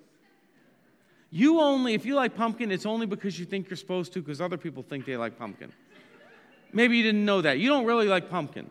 You 1.30 1.60
only, 1.60 1.94
if 1.94 2.04
you 2.04 2.14
like 2.14 2.36
pumpkin, 2.36 2.70
it's 2.70 2.86
only 2.86 3.06
because 3.06 3.38
you 3.38 3.46
think 3.46 3.70
you're 3.70 3.76
supposed 3.76 4.12
to, 4.12 4.20
because 4.20 4.40
other 4.40 4.58
people 4.58 4.82
think 4.82 5.06
they 5.06 5.16
like 5.16 5.38
pumpkin. 5.38 5.72
Maybe 6.72 6.96
you 6.96 7.02
didn't 7.02 7.24
know 7.24 7.40
that. 7.40 7.58
You 7.58 7.68
don't 7.68 7.86
really 7.86 8.06
like 8.06 8.30
pumpkin. 8.30 8.70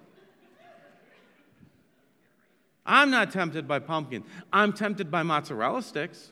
I'm 2.85 3.11
not 3.11 3.31
tempted 3.31 3.67
by 3.67 3.79
pumpkin. 3.79 4.23
I'm 4.51 4.73
tempted 4.73 5.11
by 5.11 5.23
mozzarella 5.23 5.81
sticks. 5.81 6.31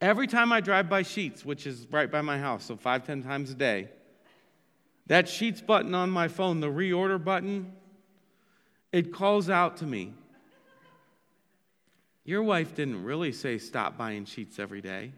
Every 0.00 0.26
time 0.26 0.50
I 0.50 0.60
drive 0.60 0.88
by 0.88 1.02
Sheetz, 1.02 1.44
which 1.44 1.66
is 1.66 1.86
right 1.90 2.10
by 2.10 2.22
my 2.22 2.38
house, 2.38 2.64
so 2.64 2.76
five, 2.76 3.04
ten 3.04 3.22
times 3.22 3.50
a 3.50 3.54
day, 3.54 3.88
that 5.06 5.26
Sheetz 5.26 5.64
button 5.64 5.94
on 5.94 6.10
my 6.10 6.28
phone, 6.28 6.60
the 6.60 6.68
reorder 6.68 7.22
button, 7.22 7.72
it 8.92 9.12
calls 9.12 9.48
out 9.48 9.78
to 9.78 9.86
me. 9.86 10.14
Your 12.24 12.42
wife 12.42 12.74
didn't 12.74 13.02
really 13.02 13.32
say 13.32 13.58
stop 13.58 13.96
buying 13.96 14.24
Sheetz 14.24 14.58
every 14.58 14.80
day. 14.80 15.12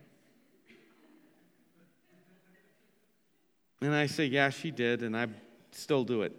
And 3.80 3.94
I 3.94 4.06
say, 4.06 4.26
yeah, 4.26 4.50
she 4.50 4.70
did, 4.70 5.02
and 5.02 5.16
I 5.16 5.26
still 5.72 6.04
do 6.04 6.22
it. 6.22 6.36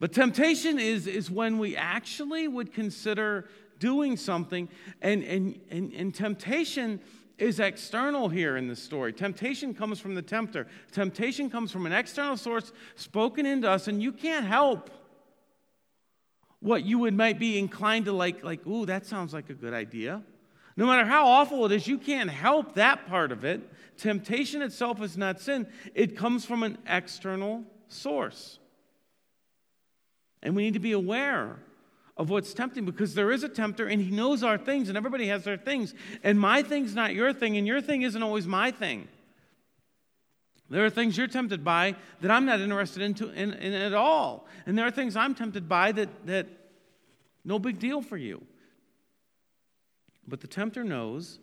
But 0.00 0.12
temptation 0.12 0.78
is, 0.78 1.06
is 1.06 1.30
when 1.30 1.58
we 1.58 1.76
actually 1.76 2.48
would 2.48 2.72
consider 2.72 3.48
doing 3.78 4.16
something, 4.16 4.68
and, 5.00 5.22
and, 5.22 5.60
and, 5.70 5.92
and 5.92 6.14
temptation 6.14 7.00
is 7.38 7.60
external 7.60 8.28
here 8.28 8.56
in 8.56 8.68
this 8.68 8.82
story. 8.82 9.12
Temptation 9.12 9.74
comes 9.74 9.98
from 9.98 10.14
the 10.14 10.22
tempter, 10.22 10.66
temptation 10.90 11.50
comes 11.50 11.70
from 11.70 11.86
an 11.86 11.92
external 11.92 12.36
source 12.36 12.72
spoken 12.94 13.46
into 13.46 13.68
us, 13.68 13.88
and 13.88 14.02
you 14.02 14.12
can't 14.12 14.46
help 14.46 14.90
what 16.60 16.84
you 16.84 16.98
would 17.00 17.14
might 17.14 17.38
be 17.38 17.58
inclined 17.58 18.04
to 18.04 18.12
like 18.12 18.44
like 18.44 18.64
ooh 18.66 18.86
that 18.86 19.04
sounds 19.04 19.34
like 19.34 19.50
a 19.50 19.54
good 19.54 19.74
idea. 19.74 20.22
No 20.76 20.86
matter 20.86 21.04
how 21.04 21.26
awful 21.26 21.66
it 21.66 21.72
is 21.72 21.86
you 21.86 21.98
can't 21.98 22.30
help 22.30 22.74
that 22.76 23.06
part 23.06 23.32
of 23.32 23.44
it. 23.44 23.60
Temptation 23.98 24.62
itself 24.62 25.02
is 25.02 25.18
not 25.18 25.40
sin. 25.40 25.66
It 25.94 26.16
comes 26.16 26.46
from 26.46 26.62
an 26.62 26.78
external 26.86 27.64
source. 27.88 28.58
And 30.42 30.56
we 30.56 30.62
need 30.62 30.74
to 30.74 30.80
be 30.80 30.92
aware 30.92 31.58
of 32.16 32.30
what's 32.30 32.52
tempting 32.52 32.84
because 32.84 33.14
there 33.14 33.30
is 33.30 33.42
a 33.42 33.48
tempter 33.48 33.86
and 33.86 34.00
he 34.00 34.10
knows 34.10 34.42
our 34.42 34.58
things 34.58 34.88
and 34.88 34.98
everybody 34.98 35.28
has 35.28 35.44
their 35.44 35.56
things 35.56 35.94
and 36.22 36.38
my 36.38 36.62
thing's 36.62 36.94
not 36.94 37.14
your 37.14 37.32
thing 37.32 37.56
and 37.56 37.66
your 37.66 37.80
thing 37.80 38.02
isn't 38.02 38.22
always 38.22 38.46
my 38.46 38.70
thing 38.70 39.08
there 40.72 40.86
are 40.86 40.90
things 40.90 41.18
you're 41.18 41.26
tempted 41.26 41.62
by 41.62 41.96
that 42.22 42.30
I'm 42.30 42.46
not 42.46 42.62
interested 42.62 43.02
in, 43.02 43.30
in, 43.34 43.52
in 43.52 43.74
at 43.74 43.92
all. 43.92 44.46
And 44.64 44.76
there 44.76 44.86
are 44.86 44.90
things 44.90 45.16
I'm 45.16 45.34
tempted 45.34 45.68
by 45.68 45.92
that, 45.92 46.26
that 46.26 46.46
no 47.44 47.58
big 47.58 47.78
deal 47.78 48.00
for 48.00 48.16
you. 48.16 48.42
But 50.26 50.40
the 50.40 50.46
tempter 50.46 50.82
knows, 50.82 51.40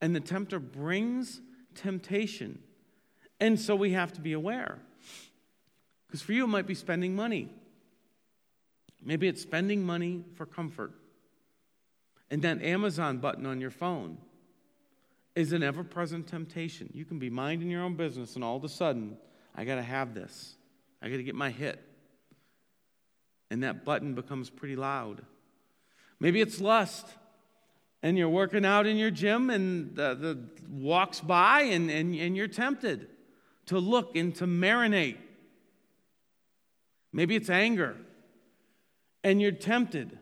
and 0.00 0.16
the 0.16 0.20
tempter 0.20 0.58
brings 0.58 1.40
temptation. 1.76 2.58
And 3.38 3.60
so 3.60 3.76
we 3.76 3.92
have 3.92 4.12
to 4.14 4.20
be 4.20 4.32
aware. 4.32 4.80
Because 6.08 6.20
for 6.20 6.32
you, 6.32 6.42
it 6.42 6.48
might 6.48 6.66
be 6.66 6.74
spending 6.74 7.14
money. 7.14 7.50
Maybe 9.02 9.28
it's 9.28 9.42
spending 9.42 9.84
money 9.84 10.24
for 10.34 10.46
comfort. 10.46 10.92
And 12.30 12.42
that 12.42 12.62
Amazon 12.62 13.18
button 13.18 13.46
on 13.46 13.60
your 13.60 13.70
phone 13.70 14.18
is 15.34 15.52
an 15.52 15.62
ever 15.62 15.82
present 15.82 16.26
temptation. 16.26 16.90
You 16.92 17.04
can 17.04 17.18
be 17.18 17.30
minding 17.30 17.70
your 17.70 17.82
own 17.82 17.94
business, 17.94 18.34
and 18.34 18.44
all 18.44 18.56
of 18.56 18.64
a 18.64 18.68
sudden, 18.68 19.16
I 19.54 19.64
got 19.64 19.76
to 19.76 19.82
have 19.82 20.14
this. 20.14 20.56
I 21.02 21.08
got 21.08 21.16
to 21.16 21.22
get 21.22 21.34
my 21.34 21.50
hit. 21.50 21.82
And 23.50 23.62
that 23.62 23.84
button 23.84 24.14
becomes 24.14 24.50
pretty 24.50 24.76
loud. 24.76 25.22
Maybe 26.20 26.40
it's 26.40 26.60
lust, 26.60 27.06
and 28.02 28.16
you're 28.18 28.28
working 28.28 28.64
out 28.64 28.86
in 28.86 28.96
your 28.96 29.10
gym, 29.10 29.50
and 29.50 29.96
the, 29.96 30.14
the 30.14 30.38
walks 30.68 31.20
by, 31.20 31.62
and, 31.62 31.90
and, 31.90 32.14
and 32.14 32.36
you're 32.36 32.48
tempted 32.48 33.08
to 33.66 33.78
look 33.78 34.14
and 34.16 34.34
to 34.36 34.46
marinate. 34.46 35.16
Maybe 37.12 37.34
it's 37.34 37.50
anger, 37.50 37.96
and 39.22 39.40
you're 39.40 39.52
tempted 39.52 40.18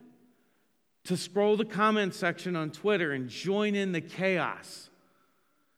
to 1.05 1.17
scroll 1.17 1.57
the 1.57 1.65
comment 1.65 2.15
section 2.15 2.57
on 2.57 2.71
Twitter 2.71 3.13
and 3.13 3.29
join 3.29 3.75
in 3.75 3.93
the 3.93 4.01
chaos 4.01 4.91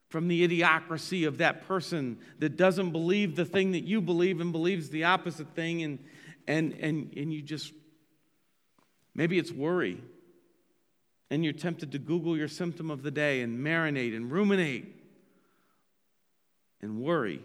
from 0.08 0.26
the 0.26 0.46
idiocracy 0.46 1.26
of 1.26 1.38
that 1.38 1.66
person 1.68 2.18
that 2.40 2.56
doesn't 2.56 2.90
believe 2.90 3.36
the 3.36 3.44
thing 3.44 3.72
that 3.72 3.84
you 3.84 4.00
believe 4.00 4.40
and 4.40 4.50
believes 4.50 4.90
the 4.90 5.04
opposite 5.04 5.54
thing. 5.54 5.82
And 5.82 5.98
and 6.48 6.72
and 6.72 7.12
and 7.16 7.32
you 7.32 7.42
just 7.42 7.72
maybe 9.14 9.38
it's 9.38 9.52
worry. 9.52 10.02
And 11.32 11.44
you're 11.44 11.52
tempted 11.52 11.92
to 11.92 11.98
google 12.00 12.36
your 12.36 12.48
symptom 12.48 12.90
of 12.90 13.04
the 13.04 13.12
day 13.12 13.42
and 13.42 13.64
marinate 13.64 14.16
and 14.16 14.32
ruminate 14.32 14.96
and 16.82 17.00
worry. 17.00 17.44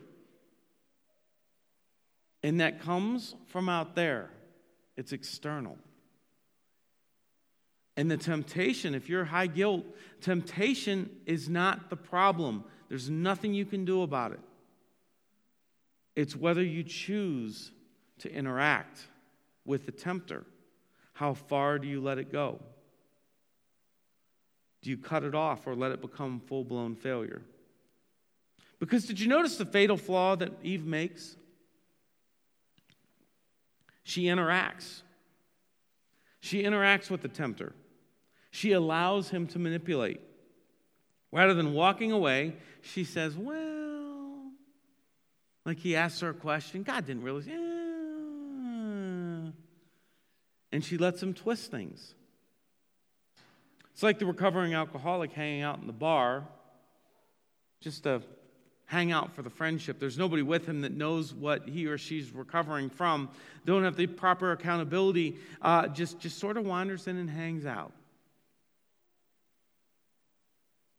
And 2.41 2.61
that 2.61 2.81
comes 2.81 3.35
from 3.45 3.69
out 3.69 3.93
there 3.95 4.31
it's 4.97 5.11
external 5.11 5.77
and 7.97 8.11
the 8.11 8.17
temptation, 8.17 8.93
if 8.93 9.07
you're 9.07 9.23
high 9.25 9.47
guilt, 9.47 9.85
temptation 10.19 11.09
is 11.25 11.47
not 11.47 11.89
the 11.89 11.95
problem. 11.95 12.65
There's 12.89 13.09
nothing 13.09 13.53
you 13.53 13.65
can 13.65 13.85
do 13.85 14.01
about 14.01 14.33
it. 14.33 14.39
It's 16.15 16.35
whether 16.35 16.63
you 16.63 16.83
choose 16.83 17.71
to 18.19 18.33
interact 18.33 19.07
with 19.65 19.85
the 19.85 19.91
tempter. 19.91 20.45
How 21.13 21.33
far 21.33 21.79
do 21.79 21.87
you 21.87 22.01
let 22.01 22.17
it 22.17 22.31
go? 22.31 22.59
Do 24.81 24.89
you 24.89 24.97
cut 24.97 25.23
it 25.23 25.33
off 25.33 25.65
or 25.65 25.75
let 25.75 25.91
it 25.91 26.01
become 26.01 26.41
full 26.41 26.63
blown 26.63 26.95
failure? 26.95 27.41
Because 28.77 29.05
did 29.05 29.19
you 29.19 29.27
notice 29.27 29.57
the 29.57 29.65
fatal 29.65 29.97
flaw 29.97 30.35
that 30.35 30.51
Eve 30.63 30.85
makes? 30.85 31.37
She 34.05 34.25
interacts. 34.25 35.01
She 36.39 36.61
interacts 36.61 37.09
with 37.09 37.23
the 37.23 37.27
tempter. 37.27 37.73
She 38.51 38.71
allows 38.71 39.29
him 39.29 39.47
to 39.47 39.59
manipulate. 39.59 40.21
Rather 41.31 41.55
than 41.55 41.73
walking 41.73 42.11
away, 42.11 42.53
she 42.81 43.03
says, 43.03 43.35
Well, 43.35 44.51
like 45.65 45.79
he 45.79 45.95
asks 45.95 46.19
her 46.21 46.29
a 46.29 46.33
question. 46.35 46.83
God 46.83 47.07
didn't 47.07 47.23
really. 47.23 47.51
And 50.71 50.85
she 50.85 50.97
lets 50.99 51.21
him 51.21 51.33
twist 51.33 51.71
things. 51.71 52.13
It's 53.91 54.03
like 54.03 54.19
the 54.19 54.27
recovering 54.27 54.75
alcoholic 54.75 55.31
hanging 55.33 55.63
out 55.63 55.79
in 55.79 55.87
the 55.87 55.93
bar 55.93 56.47
just 57.81 58.03
to 58.03 58.21
hang 58.85 59.11
out 59.11 59.33
for 59.33 59.41
the 59.41 59.49
friendship. 59.49 59.99
There's 59.99 60.17
nobody 60.17 60.41
with 60.41 60.65
him 60.65 60.81
that 60.81 60.91
knows 60.91 61.33
what 61.33 61.67
he 61.67 61.87
or 61.87 61.97
she's 61.97 62.31
recovering 62.31 62.89
from, 62.89 63.29
don't 63.65 63.83
have 63.83 63.95
the 63.95 64.07
proper 64.07 64.51
accountability, 64.51 65.37
uh, 65.61 65.87
just, 65.87 66.19
just 66.19 66.37
sort 66.37 66.57
of 66.57 66.65
wanders 66.65 67.07
in 67.07 67.17
and 67.17 67.29
hangs 67.29 67.65
out. 67.65 67.91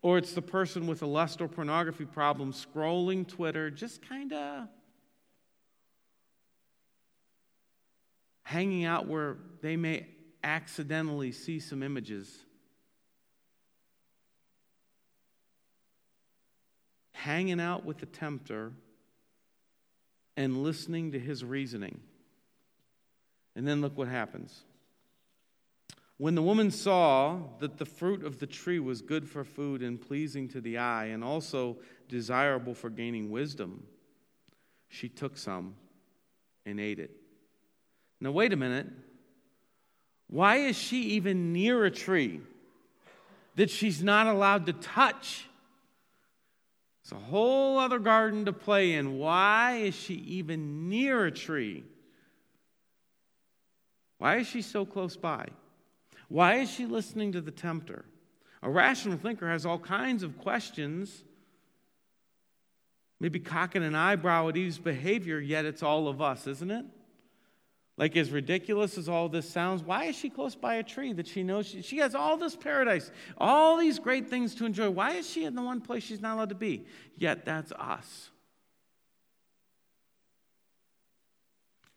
Or 0.03 0.19
it's 0.19 0.33
the 0.33 0.43
person 0.43 0.87
with 0.87 1.03
a 1.03 1.07
lust 1.07 1.41
or 1.41 1.49
pornography 1.49 2.05
problem 2.05 2.53
scrolling 2.53 3.27
Twitter, 3.27 3.71
just 3.71 4.07
kind 4.09 4.33
of 4.33 4.69
hanging 8.43 8.85
out 8.85 9.09
where 9.09 9.39
they 9.63 9.77
may 9.77 10.07
accidentally 10.45 11.33
see 11.33 11.59
some 11.59 11.83
images. 11.83 12.46
Hanging 17.27 17.59
out 17.59 17.85
with 17.85 17.99
the 17.99 18.07
tempter 18.07 18.71
and 20.37 20.63
listening 20.63 21.11
to 21.11 21.19
his 21.19 21.45
reasoning. 21.45 21.99
And 23.57 23.67
then 23.67 23.81
look 23.81 23.99
what 23.99 24.07
happens. 24.07 24.63
When 26.19 26.37
the 26.37 26.43
woman 26.43 26.71
saw 26.71 27.41
that 27.59 27.79
the 27.79 27.85
fruit 27.85 28.25
of 28.25 28.39
the 28.39 28.47
tree 28.47 28.79
was 28.79 29.03
good 29.03 29.29
for 29.29 29.43
food 29.43 29.83
and 29.83 30.01
pleasing 30.01 30.49
to 30.51 30.61
the 30.61 30.79
eye, 30.79 31.07
and 31.07 31.25
also 31.25 31.79
desirable 32.09 32.75
for 32.75 32.91
gaining 32.91 33.29
wisdom, 33.29 33.85
she 34.89 35.09
took 35.09 35.37
some 35.37 35.75
and 36.65 36.79
ate 36.79 37.01
it. 37.01 37.11
Now, 38.21 38.31
wait 38.31 38.53
a 38.53 38.57
minute. 38.57 38.87
Why 40.29 40.59
is 40.59 40.77
she 40.77 41.03
even 41.15 41.53
near 41.53 41.85
a 41.85 41.91
tree 41.91 42.41
that 43.57 43.69
she's 43.69 44.01
not 44.01 44.29
allowed 44.29 44.67
to 44.67 44.75
touch? 44.75 45.47
It's 47.07 47.13
a 47.13 47.15
whole 47.15 47.79
other 47.79 48.01
garden 48.01 48.47
to 48.47 48.53
play 48.53 48.95
in. 48.95 49.17
Why 49.17 49.77
is 49.77 49.95
she 49.95 50.15
even 50.15 50.89
near 50.89 51.27
a 51.27 51.31
tree? 51.31 51.85
Why 54.19 54.39
is 54.39 54.49
she 54.49 54.61
so 54.61 54.85
close 54.85 55.17
by? 55.17 55.47
Why 56.29 56.55
is 56.55 56.69
she 56.69 56.85
listening 56.85 57.31
to 57.31 57.41
the 57.41 57.53
tempter? 57.53 58.07
A 58.61 58.69
rational 58.69 59.19
thinker 59.19 59.49
has 59.49 59.65
all 59.65 59.79
kinds 59.79 60.25
of 60.25 60.37
questions, 60.37 61.23
maybe 63.21 63.39
cocking 63.39 63.85
an 63.85 63.95
eyebrow 63.95 64.49
at 64.49 64.57
Eve's 64.57 64.79
behavior, 64.79 65.39
yet 65.39 65.65
it's 65.65 65.85
all 65.85 66.09
of 66.09 66.21
us, 66.21 66.49
isn't 66.49 66.73
it? 66.73 66.87
Like, 67.99 68.15
as 68.17 68.31
ridiculous 68.31 68.99
as 68.99 69.09
all 69.09 69.29
this 69.31 69.49
sounds, 69.49 69.83
why 69.83 70.05
is 70.05 70.17
she 70.17 70.29
close 70.29 70.55
by 70.55 70.75
a 70.75 70.83
tree 70.83 71.15
that 71.15 71.27
she 71.27 71.43
knows 71.43 71.67
she, 71.67 71.81
she 71.81 71.97
has 71.99 72.15
all 72.15 72.37
this 72.37 72.55
paradise, 72.55 73.11
all 73.39 73.79
these 73.79 73.99
great 73.99 74.29
things 74.29 74.55
to 74.57 74.67
enjoy? 74.67 74.91
Why 74.91 75.13
is 75.13 75.29
she 75.29 75.45
in 75.45 75.55
the 75.55 75.63
one 75.63 75.81
place 75.81 76.03
she's 76.03 76.21
not 76.21 76.35
allowed 76.35 76.51
to 76.51 76.55
be? 76.55 76.85
Yet 77.17 77.47
that's 77.47 77.73
us. 77.73 78.31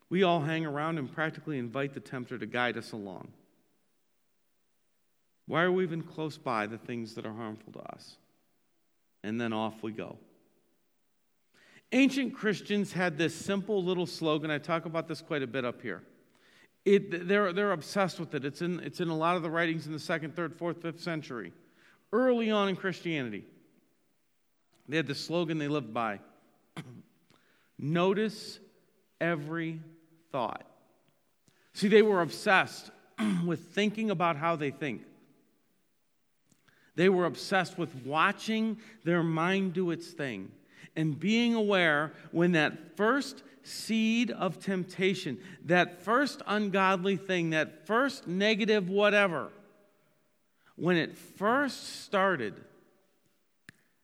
We 0.08 0.22
all 0.22 0.40
hang 0.40 0.64
around 0.64 0.98
and 0.98 1.12
practically 1.12 1.58
invite 1.58 1.92
the 1.92 2.00
tempter 2.00 2.38
to 2.38 2.46
guide 2.46 2.78
us 2.78 2.92
along. 2.92 3.28
Why 5.46 5.62
are 5.62 5.72
we 5.72 5.84
even 5.84 6.02
close 6.02 6.38
by 6.38 6.66
the 6.66 6.78
things 6.78 7.14
that 7.14 7.26
are 7.26 7.34
harmful 7.34 7.72
to 7.74 7.80
us? 7.80 8.16
And 9.22 9.38
then 9.38 9.52
off 9.52 9.82
we 9.82 9.92
go. 9.92 10.16
Ancient 11.92 12.34
Christians 12.34 12.92
had 12.92 13.18
this 13.18 13.34
simple 13.34 13.82
little 13.82 14.06
slogan. 14.06 14.50
I 14.50 14.58
talk 14.58 14.84
about 14.84 15.08
this 15.08 15.20
quite 15.20 15.42
a 15.42 15.46
bit 15.46 15.64
up 15.64 15.82
here. 15.82 16.02
It, 16.84 17.26
they're, 17.26 17.52
they're 17.52 17.72
obsessed 17.72 18.20
with 18.20 18.34
it. 18.34 18.44
It's 18.44 18.62
in, 18.62 18.80
it's 18.80 19.00
in 19.00 19.08
a 19.08 19.16
lot 19.16 19.36
of 19.36 19.42
the 19.42 19.50
writings 19.50 19.86
in 19.86 19.92
the 19.92 19.98
second, 19.98 20.36
third, 20.36 20.54
fourth, 20.54 20.80
fifth 20.80 21.00
century, 21.00 21.52
early 22.12 22.50
on 22.50 22.68
in 22.68 22.76
Christianity. 22.76 23.44
They 24.88 24.96
had 24.96 25.06
this 25.06 25.24
slogan 25.24 25.58
they 25.58 25.68
lived 25.68 25.92
by 25.92 26.20
Notice 27.78 28.60
every 29.20 29.80
thought. 30.30 30.64
See, 31.72 31.88
they 31.88 32.02
were 32.02 32.22
obsessed 32.22 32.90
with 33.44 33.72
thinking 33.72 34.10
about 34.10 34.36
how 34.36 34.56
they 34.56 34.70
think. 34.70 35.02
They 36.94 37.08
were 37.08 37.26
obsessed 37.26 37.78
with 37.78 37.94
watching 38.04 38.78
their 39.04 39.22
mind 39.22 39.72
do 39.72 39.90
its 39.90 40.08
thing 40.08 40.50
and 40.96 41.18
being 41.18 41.54
aware 41.54 42.12
when 42.32 42.52
that 42.52 42.96
first 42.96 43.42
seed 43.62 44.30
of 44.30 44.60
temptation, 44.60 45.38
that 45.64 46.02
first 46.02 46.42
ungodly 46.46 47.16
thing, 47.16 47.50
that 47.50 47.86
first 47.86 48.26
negative 48.26 48.88
whatever, 48.88 49.50
when 50.76 50.96
it 50.96 51.16
first 51.16 52.02
started, 52.04 52.54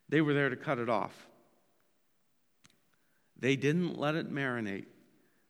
they 0.09 0.21
were 0.21 0.35
there 0.35 0.51
to 0.51 0.57
cut 0.57 0.79
it 0.79 0.89
off. 0.89 1.27
They 3.39 3.57
didn't 3.57 3.99
let 3.99 4.15
it 4.15 4.33
marinate, 4.33 4.87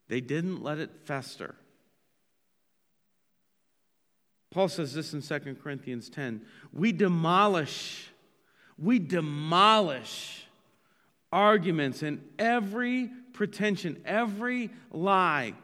they 0.08 0.20
didn't 0.20 0.62
let 0.62 0.78
it 0.78 0.90
fester. 1.04 1.56
Paul 4.50 4.68
says 4.68 4.94
this 4.94 5.12
in 5.12 5.20
2 5.20 5.56
Corinthians 5.62 6.08
10 6.08 6.40
we 6.72 6.92
demolish, 6.92 8.08
we 8.78 8.98
demolish 8.98 10.45
arguments 11.32 12.02
and 12.02 12.22
every 12.38 13.10
pretension, 13.32 14.00
every 14.04 14.70
lie. 14.90 15.54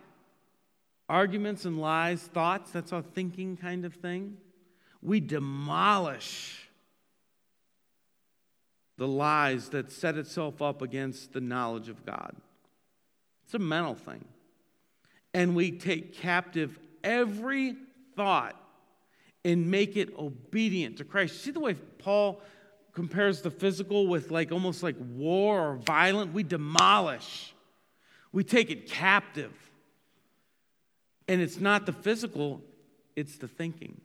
Arguments 1.09 1.65
and 1.65 1.81
lies, 1.81 2.23
thoughts, 2.23 2.71
that's 2.71 2.93
our 2.93 3.03
thinking 3.03 3.57
kind 3.57 3.85
of 3.85 3.95
thing. 3.95 4.37
We 5.03 5.21
demolish 5.21 6.69
the 8.99 9.09
lies 9.09 9.71
that 9.71 9.91
set 9.91 10.17
itself 10.17 10.63
up 10.63 10.81
against 10.81 11.33
the 11.33 11.41
knowledge 11.41 11.89
of 11.89 12.07
God. 12.07 12.37
It's 13.45 13.55
a 13.55 13.59
mental 13.59 13.95
thing. 13.95 14.25
And 15.35 15.57
we 15.57 15.73
take 15.73 16.15
captive 16.15 16.79
every 17.03 17.77
thought 18.15 18.57
and 19.45 19.71
make 19.71 19.97
it 19.97 20.17
obedient 20.19 20.99
to 20.99 21.05
Christ. 21.05 21.43
See 21.43 21.51
the 21.51 21.61
way 21.61 21.75
Paul 21.75 22.41
compares 22.93 23.41
the 23.43 23.51
physical 23.51 24.07
with 24.07 24.31
like 24.31 24.53
almost 24.53 24.83
like 24.83 24.97
war 24.99 25.71
or 25.71 25.77
violent. 25.77 26.33
We 26.33 26.43
demolish, 26.43 27.55
we 28.33 28.45
take 28.45 28.71
it 28.71 28.89
captive. 28.89 29.53
And 31.29 31.41
it's 31.41 31.61
not 31.61 31.87
the 31.87 31.93
physical, 31.93 32.63
it's 33.17 33.37
the 33.37 33.49
thinking. 33.49 34.01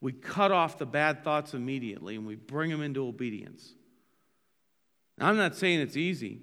We 0.00 0.12
cut 0.12 0.52
off 0.52 0.78
the 0.78 0.86
bad 0.86 1.24
thoughts 1.24 1.54
immediately 1.54 2.14
and 2.14 2.26
we 2.26 2.36
bring 2.36 2.70
them 2.70 2.82
into 2.82 3.04
obedience. 3.06 3.72
Now, 5.16 5.28
I'm 5.28 5.36
not 5.36 5.56
saying 5.56 5.80
it's 5.80 5.96
easy, 5.96 6.42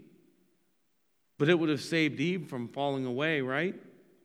but 1.37 1.47
it 1.47 1.57
would 1.57 1.69
have 1.69 1.81
saved 1.81 2.19
Eve 2.19 2.49
from 2.49 2.67
falling 2.67 3.05
away, 3.05 3.41
right? 3.41 3.75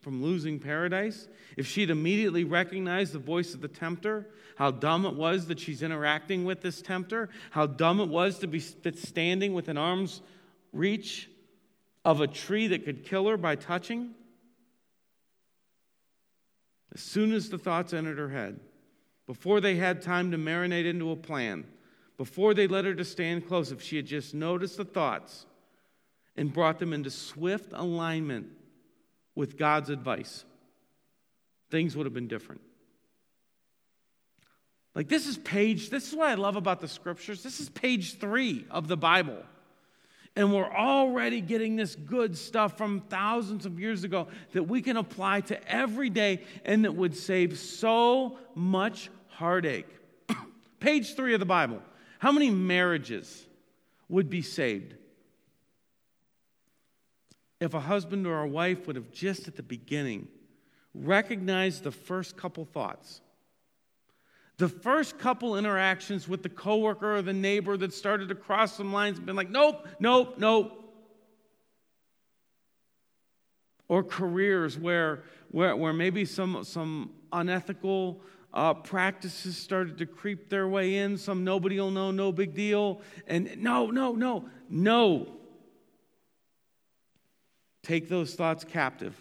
From 0.01 0.23
losing 0.23 0.59
paradise. 0.59 1.29
If 1.57 1.67
she'd 1.67 1.91
immediately 1.91 2.45
recognized 2.45 3.13
the 3.13 3.19
voice 3.19 3.53
of 3.53 3.61
the 3.61 3.69
tempter, 3.69 4.29
how 4.57 4.71
dumb 4.71 5.05
it 5.05 5.15
was 5.15 5.47
that 5.49 5.61
she's 5.61 5.83
interacting 5.83 6.45
with 6.45 6.63
this 6.63 6.81
tempter, 6.81 7.29
how 7.51 7.67
dumb 7.67 8.01
it 8.01 8.09
was 8.09 8.39
to 8.39 8.47
be 8.47 8.61
standing 8.61 9.53
within 9.53 9.77
arm's 9.77 10.23
reach 10.73 11.29
of 12.05 12.21
a 12.21 12.27
tree 12.27 12.69
that 12.69 12.85
could 12.85 13.05
kill 13.05 13.29
her 13.29 13.37
by 13.37 13.57
touching. 13.57 14.15
As 16.95 17.03
soon 17.03 17.33
as 17.33 17.51
the 17.51 17.59
thoughts 17.59 17.93
entered 17.93 18.19
her 18.19 18.31
head, 18.31 18.59
before 19.27 19.61
they 19.61 19.77
had 19.77 20.03
time 20.03 20.31
to 20.31 20.39
marinate 20.39 20.87
into 20.87 21.11
a 21.11 21.17
plan, 21.17 21.65
before 22.17 22.55
they 22.55 22.67
led 22.67 22.85
her 22.85 22.95
to 22.95 23.05
stand 23.05 23.47
close, 23.47 23.71
if 23.71 23.83
she 23.83 23.97
had 23.97 24.07
just 24.07 24.35
noticed 24.35 24.77
the 24.77 24.85
thoughts 24.85 25.47
and 26.37 26.53
brought 26.53 26.79
them 26.79 26.93
into 26.93 27.11
swift 27.11 27.73
alignment 27.73 28.49
with 29.35 29.57
God's 29.57 29.91
advice, 29.91 30.45
things 31.71 31.97
would 31.97 32.07
have 32.07 32.15
been 32.15 32.29
different. 32.29 32.61
Like, 34.95 35.09
this 35.09 35.27
is 35.27 35.39
page, 35.39 35.91
this 35.91 36.09
is 36.09 36.15
what 36.17 36.29
I 36.29 36.35
love 36.35 36.57
about 36.57 36.81
the 36.81 36.89
scriptures. 36.89 37.43
This 37.43 37.61
is 37.61 37.69
page 37.69 38.19
three 38.19 38.67
of 38.71 38.89
the 38.89 38.97
Bible. 38.97 39.43
And 40.37 40.53
we're 40.53 40.73
already 40.73 41.41
getting 41.41 41.77
this 41.77 41.95
good 41.95 42.37
stuff 42.37 42.79
from 42.79 43.01
thousands 43.03 43.67
of 43.67 43.81
years 43.81 44.05
ago 44.05 44.29
that 44.53 44.65
we 44.65 44.81
can 44.81 44.97
apply 44.97 45.43
to 45.43 45.73
every 45.73 46.11
day 46.11 46.45
and 46.65 46.85
that 46.85 46.95
would 46.95 47.17
save 47.17 47.59
so 47.59 48.39
much 48.55 49.11
heartache. 49.29 49.89
page 50.81 51.15
three 51.15 51.35
of 51.35 51.41
the 51.41 51.47
Bible. 51.47 51.83
How 52.19 52.33
many 52.33 52.51
marriages 52.51 53.47
would 54.09 54.31
be 54.31 54.43
saved 54.43 54.95
if 57.61 57.75
a 57.75 57.81
husband 57.81 58.27
or 58.27 58.41
a 58.41 58.49
wife 58.49 58.87
would 58.87 58.97
have 58.97 59.13
just 59.13 59.47
at 59.47 59.55
the 59.55 59.63
beginning 59.63 60.29
recognized 60.95 61.85
the 61.85 61.93
first 61.93 62.37
couple 62.37 62.65
thoughts. 62.65 63.21
The 64.57 64.69
first 64.69 65.19
couple 65.19 65.57
interactions 65.57 66.29
with 66.29 66.43
the 66.43 66.49
coworker 66.49 67.17
or 67.17 67.23
the 67.23 67.33
neighbor 67.33 67.77
that 67.77 67.95
started 67.95 68.29
to 68.31 68.35
cross 68.35 68.77
some 68.77 68.93
lines 68.93 69.19
and 69.19 69.27
been 69.27 69.37
like, 69.37 69.51
nope, 69.51 69.87
nope, 70.01 70.35
nope. 70.39 70.77
Or 73.89 74.03
careers 74.03 74.79
where, 74.79 75.25
where, 75.51 75.77
where 75.77 75.93
maybe 75.93 76.25
some, 76.25 76.65
some 76.65 77.13
unethical 77.33 78.21
uh, 78.53 78.75
practices 78.75 79.57
started 79.57 79.99
to 79.99 80.07
creep 80.07 80.49
their 80.51 80.69
way 80.69 80.97
in, 80.97 81.17
some 81.17 81.45
nobody 81.45 81.79
will 81.79 81.91
know, 81.91 82.11
no 82.11 82.33
big 82.33 82.55
deal. 82.55 83.01
And 83.27 83.57
no, 83.59 83.87
no, 83.87 84.13
no, 84.13 84.49
no. 84.69 85.40
Take 87.83 88.09
those 88.09 88.35
thoughts 88.35 88.65
captive 88.65 89.17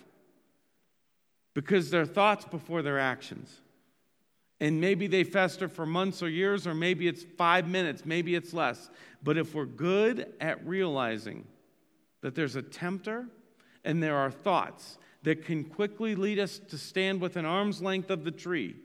because 1.53 1.89
they're 1.89 2.05
thoughts 2.05 2.45
before 2.45 2.81
their 2.81 2.99
actions. 2.99 3.61
And 4.59 4.81
maybe 4.81 5.07
they 5.07 5.23
fester 5.23 5.69
for 5.69 5.85
months 5.85 6.21
or 6.21 6.29
years, 6.29 6.67
or 6.67 6.73
maybe 6.73 7.07
it's 7.07 7.23
five 7.37 7.67
minutes, 7.67 8.05
maybe 8.05 8.35
it's 8.35 8.53
less. 8.53 8.89
But 9.23 9.37
if 9.37 9.55
we're 9.55 9.65
good 9.65 10.33
at 10.41 10.65
realizing 10.67 11.45
that 12.21 12.35
there's 12.35 12.57
a 12.57 12.61
tempter 12.61 13.25
and 13.85 14.03
there 14.03 14.17
are 14.17 14.29
thoughts 14.29 14.97
that 15.23 15.45
can 15.45 15.63
quickly 15.63 16.15
lead 16.15 16.39
us 16.39 16.59
to 16.59 16.77
stand 16.77 17.21
within 17.21 17.45
arm's 17.45 17.81
length 17.81 18.09
of 18.09 18.23
the 18.23 18.31
tree, 18.31 18.75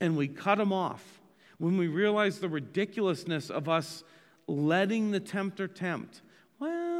and 0.00 0.16
we 0.16 0.28
cut 0.28 0.58
them 0.58 0.72
off 0.72 1.20
when 1.58 1.78
we 1.78 1.88
realize 1.88 2.38
the 2.38 2.48
ridiculousness 2.48 3.50
of 3.50 3.68
us 3.68 4.04
letting 4.46 5.10
the 5.10 5.20
tempter 5.20 5.66
tempt. 5.66 6.20
Well, 6.58 6.95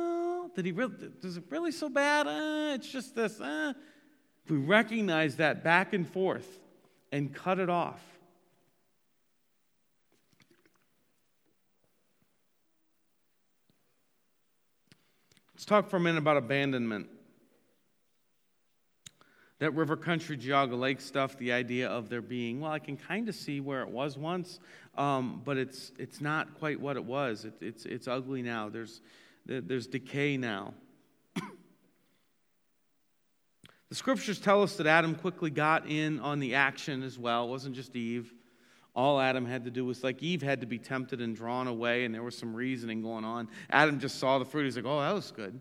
did 0.56 0.64
he 0.64 0.72
really, 0.72 0.94
is 1.22 1.36
it 1.36 1.44
really 1.50 1.70
so 1.70 1.88
bad? 1.88 2.26
Uh, 2.26 2.74
it's 2.74 2.90
just 2.90 3.14
this. 3.14 3.40
Uh. 3.40 3.74
If 4.44 4.50
we 4.50 4.58
recognize 4.58 5.36
that 5.36 5.62
back 5.62 5.92
and 5.92 6.08
forth 6.08 6.46
and 7.12 7.34
cut 7.34 7.58
it 7.58 7.68
off, 7.68 8.00
Let's 15.54 15.64
talk 15.64 15.88
for 15.88 15.96
a 15.96 16.00
minute 16.00 16.18
about 16.18 16.36
abandonment. 16.36 17.08
That 19.58 19.70
river 19.70 19.96
country 19.96 20.36
Geauga 20.36 20.78
Lake 20.78 21.00
stuff, 21.00 21.38
the 21.38 21.50
idea 21.52 21.88
of 21.88 22.10
there 22.10 22.20
being, 22.20 22.60
well, 22.60 22.70
I 22.70 22.78
can 22.78 22.98
kind 22.98 23.26
of 23.30 23.34
see 23.34 23.60
where 23.60 23.80
it 23.80 23.88
was 23.88 24.18
once, 24.18 24.60
um, 24.98 25.40
but 25.46 25.56
it's, 25.56 25.92
it's 25.98 26.20
not 26.20 26.58
quite 26.58 26.78
what 26.78 26.96
it 26.96 27.04
was. 27.06 27.46
It, 27.46 27.54
it's, 27.62 27.86
it's 27.86 28.06
ugly 28.06 28.42
now. 28.42 28.68
There's, 28.68 29.00
there's 29.46 29.86
decay 29.86 30.36
now. 30.36 30.74
the 33.88 33.94
scriptures 33.94 34.38
tell 34.38 34.62
us 34.62 34.76
that 34.76 34.86
Adam 34.86 35.14
quickly 35.14 35.50
got 35.50 35.88
in 35.88 36.20
on 36.20 36.40
the 36.40 36.54
action 36.54 37.02
as 37.02 37.18
well. 37.18 37.44
It 37.44 37.50
wasn't 37.50 37.76
just 37.76 37.94
Eve. 37.94 38.32
All 38.94 39.20
Adam 39.20 39.44
had 39.44 39.64
to 39.64 39.70
do 39.70 39.84
was 39.84 40.02
like 40.02 40.22
Eve 40.22 40.42
had 40.42 40.62
to 40.62 40.66
be 40.66 40.78
tempted 40.78 41.20
and 41.20 41.36
drawn 41.36 41.66
away, 41.66 42.04
and 42.04 42.14
there 42.14 42.22
was 42.22 42.36
some 42.36 42.54
reasoning 42.54 43.02
going 43.02 43.24
on. 43.24 43.48
Adam 43.70 44.00
just 44.00 44.18
saw 44.18 44.38
the 44.38 44.44
fruit. 44.44 44.64
He's 44.64 44.76
like, 44.76 44.86
oh, 44.86 45.00
that 45.00 45.14
was 45.14 45.30
good. 45.30 45.60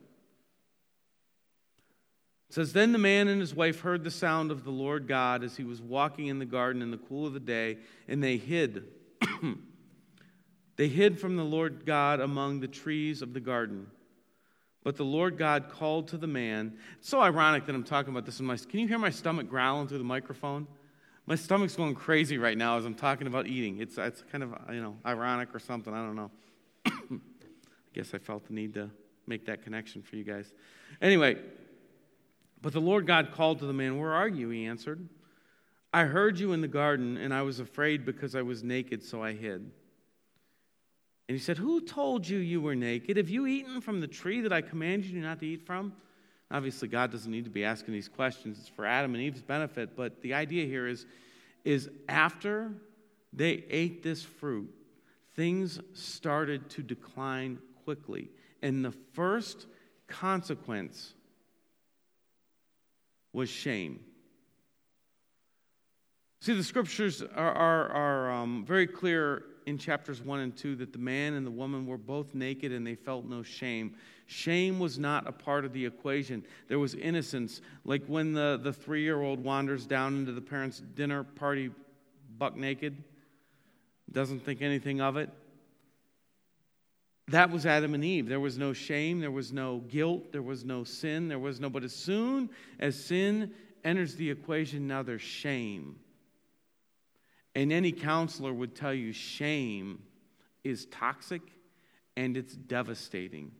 It 2.49 2.53
says, 2.53 2.73
Then 2.73 2.91
the 2.93 2.97
man 2.97 3.27
and 3.27 3.41
his 3.41 3.53
wife 3.53 3.81
heard 3.81 4.03
the 4.03 4.11
sound 4.11 4.51
of 4.51 4.63
the 4.63 4.71
Lord 4.71 5.07
God 5.07 5.43
as 5.43 5.57
he 5.57 5.63
was 5.63 5.81
walking 5.81 6.27
in 6.27 6.39
the 6.39 6.45
garden 6.45 6.81
in 6.81 6.91
the 6.91 6.97
cool 6.97 7.27
of 7.27 7.33
the 7.33 7.39
day, 7.39 7.77
and 8.07 8.23
they 8.23 8.37
hid. 8.37 8.85
they 10.77 10.87
hid 10.87 11.19
from 11.19 11.37
the 11.37 11.43
Lord 11.43 11.85
God 11.85 12.19
among 12.19 12.59
the 12.59 12.67
trees 12.67 13.21
of 13.21 13.33
the 13.33 13.39
garden. 13.39 13.87
But 14.83 14.97
the 14.97 15.05
Lord 15.05 15.37
God 15.37 15.69
called 15.69 16.09
to 16.09 16.17
the 16.17 16.27
man. 16.27 16.77
It's 16.99 17.09
so 17.09 17.19
ironic 17.19 17.65
that 17.65 17.73
I'm 17.73 17.83
talking 17.83 18.11
about 18.11 18.25
this 18.25 18.39
in 18.39 18.45
my. 18.45 18.55
Can 18.55 18.79
you 18.79 18.87
hear 18.87 18.99
my 18.99 19.09
stomach 19.09 19.49
growling 19.49 19.87
through 19.87 19.97
the 19.97 20.03
microphone? 20.03 20.67
My 21.25 21.35
stomach's 21.35 21.75
going 21.75 21.95
crazy 21.95 22.37
right 22.37 22.57
now 22.57 22.77
as 22.77 22.85
I'm 22.85 22.93
talking 22.93 23.25
about 23.25 23.47
eating. 23.47 23.79
It's, 23.79 23.97
it's 23.97 24.23
kind 24.31 24.43
of, 24.43 24.53
you 24.71 24.81
know, 24.81 24.95
ironic 25.03 25.55
or 25.55 25.59
something. 25.59 25.91
I 25.91 26.05
don't 26.05 26.15
know. 26.15 26.31
I 26.85 27.19
guess 27.93 28.13
I 28.13 28.19
felt 28.19 28.45
the 28.45 28.53
need 28.53 28.75
to 28.75 28.91
make 29.25 29.47
that 29.47 29.63
connection 29.63 30.03
for 30.03 30.17
you 30.17 30.23
guys. 30.23 30.53
Anyway, 31.01 31.37
but 32.61 32.73
the 32.73 32.81
Lord 32.81 33.07
God 33.07 33.31
called 33.31 33.59
to 33.59 33.65
the 33.65 33.73
man, 33.73 33.97
Where 33.97 34.13
are 34.13 34.27
you? 34.27 34.49
He 34.49 34.65
answered, 34.65 35.07
I 35.91 36.03
heard 36.03 36.37
you 36.37 36.51
in 36.51 36.61
the 36.61 36.67
garden, 36.67 37.17
and 37.17 37.33
I 37.33 37.41
was 37.41 37.59
afraid 37.59 38.05
because 38.05 38.35
I 38.35 38.41
was 38.41 38.63
naked, 38.63 39.01
so 39.01 39.23
I 39.23 39.33
hid. 39.33 39.71
And 41.27 41.37
he 41.37 41.43
said, 41.43 41.57
Who 41.57 41.81
told 41.81 42.27
you 42.27 42.37
you 42.37 42.61
were 42.61 42.75
naked? 42.75 43.17
Have 43.17 43.29
you 43.29 43.47
eaten 43.47 43.81
from 43.81 43.99
the 43.99 44.07
tree 44.07 44.41
that 44.41 44.53
I 44.53 44.61
commanded 44.61 45.09
you 45.09 45.21
not 45.21 45.39
to 45.39 45.45
eat 45.45 45.65
from? 45.65 45.93
Obviously, 46.51 46.87
God 46.87 47.11
doesn't 47.11 47.31
need 47.31 47.45
to 47.45 47.49
be 47.49 47.65
asking 47.65 47.93
these 47.93 48.07
questions. 48.07 48.59
It's 48.59 48.67
for 48.67 48.85
Adam 48.85 49.15
and 49.15 49.23
Eve's 49.23 49.41
benefit. 49.41 49.95
But 49.95 50.21
the 50.21 50.35
idea 50.35 50.65
here 50.65 50.87
is, 50.87 51.05
is 51.63 51.89
after 52.07 52.71
they 53.33 53.65
ate 53.69 54.03
this 54.03 54.23
fruit, 54.23 54.71
things 55.35 55.79
started 55.93 56.69
to 56.71 56.83
decline 56.83 57.59
quickly. 57.83 58.29
And 58.61 58.85
the 58.85 58.93
first 59.13 59.65
consequence 60.07 61.13
was 63.33 63.49
shame. 63.49 63.99
See, 66.41 66.53
the 66.53 66.63
scriptures 66.63 67.23
are, 67.23 67.51
are, 67.51 67.89
are 67.89 68.31
um, 68.31 68.63
very 68.65 68.85
clear 68.85 69.43
in 69.65 69.77
chapters 69.77 70.21
1 70.21 70.39
and 70.39 70.55
2 70.55 70.75
that 70.77 70.93
the 70.93 70.99
man 70.99 71.33
and 71.33 71.45
the 71.45 71.51
woman 71.51 71.85
were 71.85 71.97
both 71.97 72.33
naked 72.33 72.71
and 72.71 72.85
they 72.85 72.95
felt 72.95 73.25
no 73.25 73.43
shame. 73.43 73.95
Shame 74.27 74.79
was 74.79 74.97
not 74.99 75.27
a 75.27 75.31
part 75.31 75.65
of 75.65 75.73
the 75.73 75.85
equation. 75.85 76.43
There 76.67 76.79
was 76.79 76.95
innocence, 76.95 77.61
like 77.83 78.05
when 78.07 78.33
the, 78.33 78.59
the 78.61 78.73
three 78.73 79.03
year 79.03 79.21
old 79.21 79.43
wanders 79.43 79.85
down 79.85 80.15
into 80.15 80.31
the 80.31 80.41
parents' 80.41 80.79
dinner 80.79 81.23
party 81.23 81.71
buck 82.37 82.55
naked, 82.55 83.03
doesn't 84.11 84.41
think 84.41 84.61
anything 84.61 85.01
of 85.01 85.17
it. 85.17 85.29
That 87.29 87.49
was 87.49 87.65
Adam 87.65 87.95
and 87.95 88.05
Eve. 88.05 88.27
There 88.27 88.39
was 88.39 88.57
no 88.57 88.73
shame, 88.73 89.19
there 89.19 89.31
was 89.31 89.51
no 89.51 89.79
guilt, 89.79 90.31
there 90.31 90.43
was 90.43 90.63
no 90.63 90.83
sin, 90.83 91.27
there 91.27 91.39
was 91.39 91.59
no, 91.59 91.69
but 91.69 91.83
as 91.83 91.95
soon 91.95 92.51
as 92.79 93.03
sin 93.03 93.51
enters 93.83 94.15
the 94.15 94.29
equation, 94.29 94.87
now 94.87 95.01
there's 95.01 95.23
shame. 95.23 95.95
And 97.55 97.71
any 97.71 97.93
counselor 97.93 98.53
would 98.53 98.75
tell 98.75 98.93
you 98.93 99.13
shame 99.13 100.03
is 100.63 100.85
toxic 100.87 101.41
and 102.17 102.35
it's 102.35 102.53
devastating. 102.53 103.51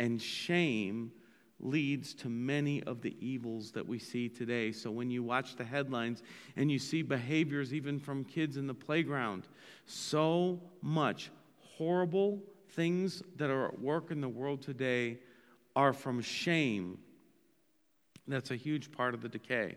And 0.00 0.20
shame 0.20 1.12
leads 1.60 2.14
to 2.14 2.28
many 2.28 2.82
of 2.84 3.02
the 3.02 3.16
evils 3.20 3.72
that 3.72 3.86
we 3.86 3.98
see 3.98 4.28
today. 4.28 4.72
So 4.72 4.90
when 4.90 5.10
you 5.10 5.22
watch 5.22 5.56
the 5.56 5.64
headlines 5.64 6.22
and 6.56 6.70
you 6.70 6.78
see 6.78 7.02
behaviors 7.02 7.74
even 7.74 7.98
from 7.98 8.24
kids 8.24 8.56
in 8.56 8.66
the 8.66 8.74
playground, 8.74 9.48
so 9.86 10.60
much 10.82 11.30
horrible 11.60 12.40
things 12.70 13.22
that 13.36 13.50
are 13.50 13.66
at 13.66 13.80
work 13.80 14.10
in 14.10 14.20
the 14.20 14.28
world 14.28 14.62
today 14.62 15.18
are 15.74 15.92
from 15.92 16.20
shame. 16.20 16.98
That's 18.26 18.50
a 18.50 18.56
huge 18.56 18.92
part 18.92 19.14
of 19.14 19.22
the 19.22 19.28
decay. 19.28 19.76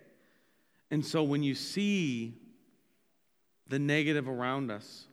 And 0.91 1.05
so 1.05 1.23
when 1.23 1.41
you 1.41 1.55
see 1.55 2.33
the 3.71 3.79
negative 3.79 4.27
around 4.27 4.69
us, 4.69 5.05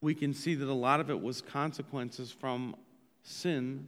we 0.00 0.14
can 0.14 0.32
see 0.32 0.54
that 0.54 0.66
a 0.66 0.72
lot 0.72 0.98
of 0.98 1.10
it 1.10 1.20
was 1.20 1.42
consequences 1.42 2.32
from 2.32 2.74
sin 3.22 3.86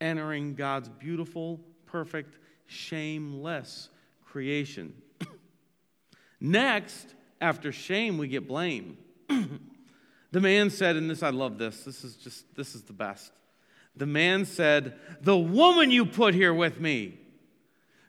entering 0.00 0.54
God's 0.56 0.88
beautiful, 0.88 1.60
perfect, 1.86 2.38
shameless 2.66 3.88
creation. 4.24 4.92
Next, 6.40 7.14
after 7.40 7.70
shame, 7.70 8.18
we 8.18 8.26
get 8.26 8.48
blame. 8.48 8.98
the 9.28 10.40
man 10.40 10.70
said, 10.70 10.96
and 10.96 11.08
this, 11.08 11.22
I 11.22 11.30
love 11.30 11.56
this, 11.56 11.84
this 11.84 12.02
is 12.02 12.16
just, 12.16 12.56
this 12.56 12.74
is 12.74 12.82
the 12.82 12.92
best. 12.92 13.30
The 13.94 14.06
man 14.06 14.44
said, 14.44 14.98
The 15.20 15.38
woman 15.38 15.92
you 15.92 16.04
put 16.04 16.34
here 16.34 16.54
with 16.54 16.80
me. 16.80 17.20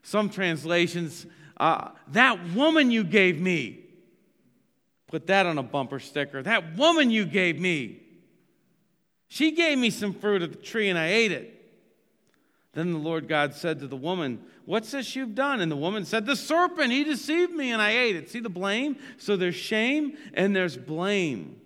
Some 0.02 0.30
translations, 0.30 1.26
uh, 1.58 1.90
that 2.08 2.54
woman 2.54 2.90
you 2.90 3.04
gave 3.04 3.40
me. 3.40 3.81
Put 5.12 5.26
that 5.26 5.44
on 5.44 5.58
a 5.58 5.62
bumper 5.62 6.00
sticker. 6.00 6.42
That 6.42 6.74
woman 6.78 7.10
you 7.10 7.26
gave 7.26 7.60
me. 7.60 8.00
She 9.28 9.50
gave 9.50 9.76
me 9.76 9.90
some 9.90 10.14
fruit 10.14 10.40
of 10.40 10.52
the 10.52 10.56
tree 10.56 10.88
and 10.88 10.98
I 10.98 11.08
ate 11.08 11.32
it. 11.32 11.58
Then 12.72 12.94
the 12.94 12.98
Lord 12.98 13.28
God 13.28 13.52
said 13.52 13.80
to 13.80 13.86
the 13.86 13.96
woman, 13.96 14.42
What's 14.64 14.92
this 14.92 15.14
you've 15.14 15.34
done? 15.34 15.60
And 15.60 15.70
the 15.70 15.76
woman 15.76 16.06
said, 16.06 16.24
The 16.24 16.34
serpent, 16.34 16.92
he 16.92 17.04
deceived 17.04 17.52
me 17.52 17.72
and 17.72 17.82
I 17.82 17.90
ate 17.90 18.16
it. 18.16 18.30
See 18.30 18.40
the 18.40 18.48
blame? 18.48 18.96
So 19.18 19.36
there's 19.36 19.54
shame 19.54 20.16
and 20.32 20.56
there's 20.56 20.78
blame. 20.78 21.60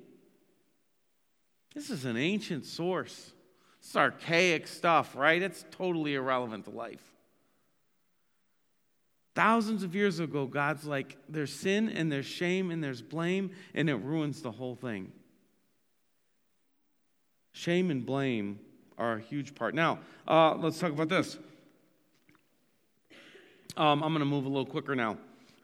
This 1.73 1.89
is 1.89 2.05
an 2.05 2.17
ancient 2.17 2.65
source. 2.65 3.33
It's 3.79 3.95
archaic 3.95 4.67
stuff, 4.67 5.15
right? 5.15 5.41
It's 5.41 5.65
totally 5.71 6.17
irrelevant 6.17 6.65
to 6.65 6.73
life. 6.73 7.16
Thousands 9.37 9.83
of 9.83 9.95
years 9.95 10.19
ago, 10.19 10.47
God's 10.47 10.87
like, 10.87 11.19
there's 11.29 11.53
sin 11.53 11.91
and 11.91 12.11
there's 12.11 12.25
shame 12.25 12.71
and 12.71 12.83
there's 12.83 13.03
blame, 13.03 13.51
and 13.75 13.91
it 13.91 13.97
ruins 13.97 14.41
the 14.41 14.51
whole 14.51 14.75
thing. 14.75 15.13
Shame 17.53 17.91
and 17.91 18.07
blame 18.07 18.59
are 18.97 19.17
a 19.17 19.21
huge 19.21 19.55
part. 19.55 19.75
Now, 19.75 19.99
uh, 20.27 20.55
let's 20.55 20.79
talk 20.79 20.91
about 20.91 21.11
this. 21.11 21.37
Um, 23.77 24.03
I'm 24.03 24.11
going 24.13 24.21
to 24.21 24.25
move 24.25 24.47
a 24.47 24.49
little 24.49 24.65
quicker 24.65 24.97
now. 24.97 25.19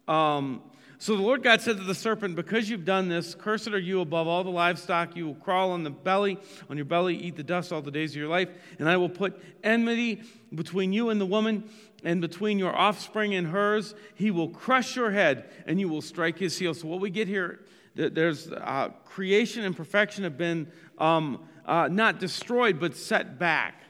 Um, 0.08 0.62
so 1.02 1.16
the 1.16 1.22
Lord 1.22 1.42
God 1.42 1.60
said 1.60 1.78
to 1.78 1.82
the 1.82 1.96
serpent, 1.96 2.36
Because 2.36 2.70
you've 2.70 2.84
done 2.84 3.08
this, 3.08 3.34
cursed 3.34 3.66
are 3.66 3.78
you 3.78 4.02
above 4.02 4.28
all 4.28 4.44
the 4.44 4.50
livestock. 4.50 5.16
You 5.16 5.26
will 5.26 5.34
crawl 5.34 5.72
on 5.72 5.82
the 5.82 5.90
belly, 5.90 6.38
on 6.70 6.76
your 6.76 6.84
belly, 6.84 7.16
eat 7.16 7.34
the 7.34 7.42
dust 7.42 7.72
all 7.72 7.82
the 7.82 7.90
days 7.90 8.12
of 8.12 8.18
your 8.18 8.28
life. 8.28 8.48
And 8.78 8.88
I 8.88 8.96
will 8.96 9.08
put 9.08 9.42
enmity 9.64 10.22
between 10.54 10.92
you 10.92 11.10
and 11.10 11.20
the 11.20 11.26
woman, 11.26 11.64
and 12.04 12.20
between 12.20 12.56
your 12.56 12.72
offspring 12.72 13.34
and 13.34 13.48
hers. 13.48 13.96
He 14.14 14.30
will 14.30 14.48
crush 14.48 14.94
your 14.94 15.10
head, 15.10 15.50
and 15.66 15.80
you 15.80 15.88
will 15.88 16.02
strike 16.02 16.38
his 16.38 16.56
heel. 16.56 16.72
So 16.72 16.86
what 16.86 17.00
we 17.00 17.10
get 17.10 17.26
here, 17.26 17.64
there's 17.96 18.52
uh, 18.52 18.90
creation 19.04 19.64
and 19.64 19.76
perfection 19.76 20.22
have 20.22 20.38
been 20.38 20.70
um, 20.98 21.40
uh, 21.66 21.88
not 21.90 22.20
destroyed, 22.20 22.78
but 22.78 22.96
set 22.96 23.40
back. 23.40 23.81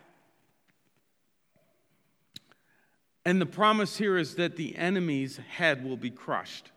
And 3.25 3.41
the 3.41 3.47
promise 3.47 3.97
here 3.99 4.19
is 4.19 4.35
that 4.35 4.57
the 4.57 4.77
enemy's 4.77 5.37
head 5.37 5.85
will 5.85 5.97
be 5.97 6.11
crushed. 6.11 6.71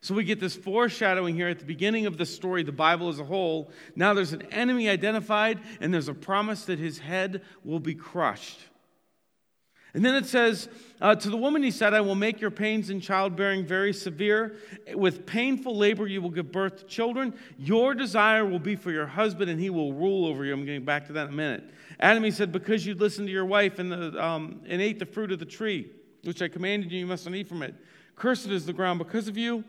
So 0.00 0.16
we 0.16 0.24
get 0.24 0.40
this 0.40 0.56
foreshadowing 0.56 1.36
here 1.36 1.48
at 1.48 1.60
the 1.60 1.64
beginning 1.64 2.06
of 2.06 2.18
the 2.18 2.26
story, 2.26 2.64
the 2.64 2.72
Bible 2.72 3.08
as 3.08 3.20
a 3.20 3.24
whole. 3.24 3.70
Now 3.94 4.14
there's 4.14 4.32
an 4.32 4.42
enemy 4.50 4.88
identified, 4.88 5.60
and 5.80 5.94
there's 5.94 6.08
a 6.08 6.14
promise 6.14 6.64
that 6.64 6.80
his 6.80 6.98
head 6.98 7.42
will 7.64 7.78
be 7.78 7.94
crushed. 7.94 8.58
And 9.94 10.04
then 10.04 10.14
it 10.14 10.24
says, 10.24 10.68
uh, 11.02 11.14
To 11.14 11.28
the 11.28 11.36
woman 11.36 11.62
he 11.62 11.70
said, 11.70 11.92
I 11.92 12.00
will 12.00 12.14
make 12.14 12.40
your 12.40 12.50
pains 12.50 12.88
in 12.88 13.00
childbearing 13.00 13.66
very 13.66 13.92
severe. 13.92 14.56
With 14.94 15.26
painful 15.26 15.76
labor 15.76 16.06
you 16.06 16.22
will 16.22 16.30
give 16.30 16.50
birth 16.50 16.78
to 16.78 16.84
children. 16.84 17.34
Your 17.58 17.94
desire 17.94 18.46
will 18.46 18.58
be 18.58 18.74
for 18.74 18.90
your 18.90 19.06
husband, 19.06 19.50
and 19.50 19.60
he 19.60 19.68
will 19.68 19.92
rule 19.92 20.26
over 20.26 20.44
you. 20.44 20.52
I'm 20.52 20.64
getting 20.64 20.84
back 20.84 21.06
to 21.08 21.12
that 21.14 21.28
in 21.28 21.34
a 21.34 21.36
minute. 21.36 21.70
Adam, 22.00 22.24
he 22.24 22.30
said, 22.30 22.52
Because 22.52 22.86
you 22.86 22.94
listened 22.94 23.28
to 23.28 23.32
your 23.32 23.44
wife 23.44 23.78
and, 23.78 23.92
the, 23.92 24.24
um, 24.24 24.62
and 24.66 24.80
ate 24.80 24.98
the 24.98 25.06
fruit 25.06 25.30
of 25.30 25.38
the 25.38 25.44
tree, 25.44 25.90
which 26.24 26.40
I 26.40 26.48
commanded 26.48 26.90
you, 26.90 27.00
you 27.00 27.06
must 27.06 27.26
not 27.26 27.34
eat 27.34 27.48
from 27.48 27.62
it. 27.62 27.74
Cursed 28.16 28.48
is 28.48 28.64
the 28.64 28.72
ground 28.72 28.98
because 28.98 29.28
of 29.28 29.36
you. 29.36 29.64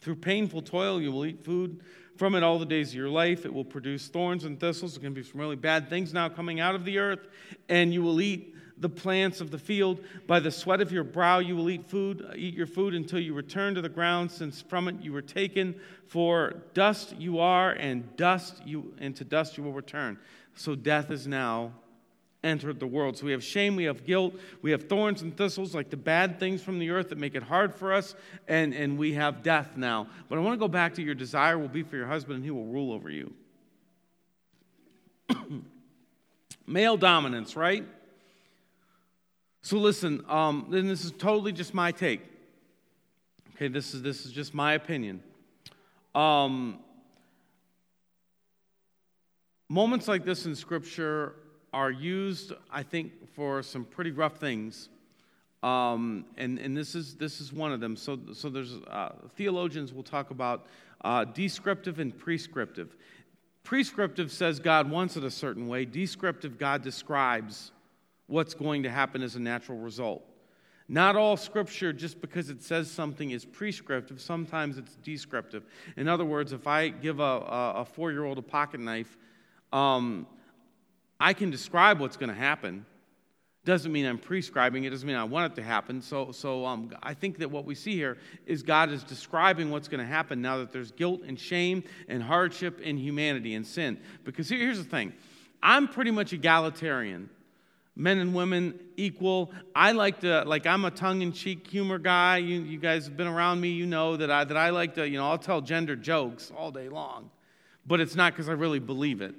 Through 0.00 0.16
painful 0.16 0.62
toil 0.62 1.00
you 1.00 1.10
will 1.10 1.24
eat 1.24 1.42
food 1.42 1.80
from 2.16 2.34
it 2.34 2.42
all 2.42 2.58
the 2.58 2.66
days 2.66 2.90
of 2.90 2.94
your 2.94 3.08
life. 3.08 3.44
It 3.44 3.52
will 3.52 3.64
produce 3.64 4.08
thorns 4.08 4.44
and 4.44 4.60
thistles. 4.60 4.96
It 4.96 5.00
can 5.00 5.14
be 5.14 5.22
some 5.22 5.40
really 5.40 5.56
bad 5.56 5.88
things 5.88 6.12
now 6.12 6.28
coming 6.28 6.60
out 6.60 6.74
of 6.74 6.84
the 6.84 6.98
earth, 6.98 7.26
and 7.68 7.92
you 7.92 8.02
will 8.02 8.20
eat 8.20 8.55
the 8.78 8.88
plants 8.88 9.40
of 9.40 9.50
the 9.50 9.58
field. 9.58 10.00
By 10.26 10.40
the 10.40 10.50
sweat 10.50 10.80
of 10.80 10.92
your 10.92 11.04
brow 11.04 11.38
you 11.38 11.56
will 11.56 11.70
eat 11.70 11.84
food, 11.84 12.26
uh, 12.28 12.34
eat 12.36 12.54
your 12.54 12.66
food 12.66 12.94
until 12.94 13.18
you 13.18 13.34
return 13.34 13.74
to 13.74 13.80
the 13.80 13.88
ground, 13.88 14.30
since 14.30 14.60
from 14.60 14.88
it 14.88 14.96
you 15.00 15.12
were 15.12 15.22
taken. 15.22 15.74
For 16.06 16.62
dust 16.74 17.16
you 17.18 17.38
are, 17.38 17.72
and 17.72 18.16
dust 18.16 18.62
you 18.64 18.94
and 18.98 19.16
to 19.16 19.24
dust 19.24 19.56
you 19.56 19.64
will 19.64 19.72
return. 19.72 20.18
So 20.54 20.74
death 20.74 21.10
is 21.10 21.26
now 21.26 21.72
entered 22.46 22.78
the 22.78 22.86
world. 22.86 23.18
So 23.18 23.26
we 23.26 23.32
have 23.32 23.42
shame, 23.42 23.76
we 23.76 23.84
have 23.84 24.06
guilt, 24.06 24.34
we 24.62 24.70
have 24.70 24.88
thorns 24.88 25.22
and 25.22 25.36
thistles, 25.36 25.74
like 25.74 25.90
the 25.90 25.96
bad 25.96 26.38
things 26.38 26.62
from 26.62 26.78
the 26.78 26.90
earth 26.90 27.08
that 27.08 27.18
make 27.18 27.34
it 27.34 27.42
hard 27.42 27.74
for 27.74 27.92
us, 27.92 28.14
and, 28.46 28.72
and 28.72 28.96
we 28.96 29.14
have 29.14 29.42
death 29.42 29.76
now. 29.76 30.06
But 30.28 30.38
I 30.38 30.40
want 30.40 30.54
to 30.54 30.58
go 30.58 30.68
back 30.68 30.94
to 30.94 31.02
your 31.02 31.14
desire 31.14 31.58
will 31.58 31.68
be 31.68 31.82
for 31.82 31.96
your 31.96 32.06
husband, 32.06 32.36
and 32.36 32.44
he 32.44 32.50
will 32.50 32.66
rule 32.66 32.92
over 32.92 33.10
you. 33.10 33.34
Male 36.66 36.96
dominance, 36.96 37.56
right? 37.56 37.84
So 39.66 39.78
listen, 39.78 40.24
um, 40.28 40.68
and 40.72 40.88
this 40.88 41.04
is 41.04 41.10
totally 41.10 41.50
just 41.50 41.74
my 41.74 41.90
take. 41.90 42.20
Okay, 43.56 43.66
this 43.66 43.94
is 43.94 44.02
this 44.02 44.24
is 44.24 44.30
just 44.30 44.54
my 44.54 44.74
opinion. 44.74 45.20
Um, 46.14 46.78
moments 49.68 50.06
like 50.06 50.24
this 50.24 50.46
in 50.46 50.54
Scripture 50.54 51.34
are 51.72 51.90
used, 51.90 52.52
I 52.70 52.84
think, 52.84 53.10
for 53.34 53.60
some 53.60 53.84
pretty 53.84 54.12
rough 54.12 54.36
things. 54.36 54.88
Um, 55.64 56.26
and 56.36 56.60
and 56.60 56.76
this 56.76 56.94
is 56.94 57.16
this 57.16 57.40
is 57.40 57.52
one 57.52 57.72
of 57.72 57.80
them. 57.80 57.96
So 57.96 58.20
so 58.34 58.48
there's 58.48 58.74
uh, 58.86 59.14
theologians 59.34 59.92
will 59.92 60.04
talk 60.04 60.30
about 60.30 60.66
uh, 61.00 61.24
descriptive 61.24 61.98
and 61.98 62.16
prescriptive. 62.16 62.94
Prescriptive 63.64 64.30
says 64.30 64.60
God 64.60 64.88
wants 64.88 65.16
it 65.16 65.24
a 65.24 65.30
certain 65.32 65.66
way. 65.66 65.84
Descriptive, 65.84 66.56
God 66.56 66.82
describes 66.82 67.72
what's 68.26 68.54
going 68.54 68.82
to 68.82 68.90
happen 68.90 69.22
as 69.22 69.36
a 69.36 69.40
natural 69.40 69.78
result. 69.78 70.24
Not 70.88 71.16
all 71.16 71.36
scripture, 71.36 71.92
just 71.92 72.20
because 72.20 72.48
it 72.48 72.62
says 72.62 72.90
something, 72.90 73.30
is 73.32 73.44
prescriptive. 73.44 74.20
Sometimes 74.20 74.78
it's 74.78 74.94
descriptive. 74.96 75.64
In 75.96 76.06
other 76.06 76.24
words, 76.24 76.52
if 76.52 76.66
I 76.66 76.88
give 76.88 77.18
a, 77.18 77.22
a, 77.22 77.72
a 77.78 77.84
four 77.84 78.12
year 78.12 78.24
old 78.24 78.38
a 78.38 78.42
pocket 78.42 78.80
knife, 78.80 79.16
um, 79.72 80.26
I 81.18 81.32
can 81.32 81.50
describe 81.50 81.98
what's 81.98 82.16
going 82.16 82.28
to 82.28 82.36
happen. 82.36 82.86
Doesn't 83.64 83.90
mean 83.90 84.06
I'm 84.06 84.18
prescribing 84.18 84.84
it, 84.84 84.90
doesn't 84.90 85.08
mean 85.08 85.16
I 85.16 85.24
want 85.24 85.52
it 85.52 85.56
to 85.56 85.62
happen. 85.62 86.00
So, 86.00 86.30
so 86.30 86.64
um, 86.64 86.92
I 87.02 87.14
think 87.14 87.38
that 87.38 87.50
what 87.50 87.64
we 87.64 87.74
see 87.74 87.94
here 87.94 88.16
is 88.46 88.62
God 88.62 88.92
is 88.92 89.02
describing 89.02 89.72
what's 89.72 89.88
going 89.88 89.98
to 89.98 90.06
happen 90.06 90.40
now 90.40 90.58
that 90.58 90.70
there's 90.72 90.92
guilt 90.92 91.22
and 91.26 91.36
shame 91.38 91.82
and 92.06 92.22
hardship 92.22 92.80
and 92.84 92.96
humanity 92.96 93.54
and 93.54 93.66
sin. 93.66 93.98
Because 94.22 94.48
here, 94.48 94.60
here's 94.60 94.78
the 94.78 94.84
thing 94.84 95.12
I'm 95.64 95.88
pretty 95.88 96.12
much 96.12 96.32
egalitarian 96.32 97.28
men 97.96 98.18
and 98.18 98.34
women 98.34 98.78
equal. 98.96 99.50
I 99.74 99.92
like 99.92 100.20
to, 100.20 100.44
like, 100.44 100.66
I'm 100.66 100.84
a 100.84 100.90
tongue 100.90 101.22
in 101.22 101.32
cheek 101.32 101.66
humor 101.66 101.98
guy. 101.98 102.36
You, 102.36 102.60
you 102.60 102.78
guys 102.78 103.06
have 103.06 103.16
been 103.16 103.26
around 103.26 103.60
me, 103.60 103.70
you 103.70 103.86
know 103.86 104.16
that 104.18 104.30
I, 104.30 104.44
that 104.44 104.56
I 104.56 104.70
like 104.70 104.94
to, 104.94 105.08
you 105.08 105.18
know, 105.18 105.28
I'll 105.28 105.38
tell 105.38 105.62
gender 105.62 105.96
jokes 105.96 106.52
all 106.56 106.70
day 106.70 106.88
long, 106.90 107.30
but 107.86 108.00
it's 108.00 108.14
not 108.14 108.34
because 108.34 108.48
I 108.48 108.52
really 108.52 108.78
believe 108.78 109.22
it. 109.22 109.34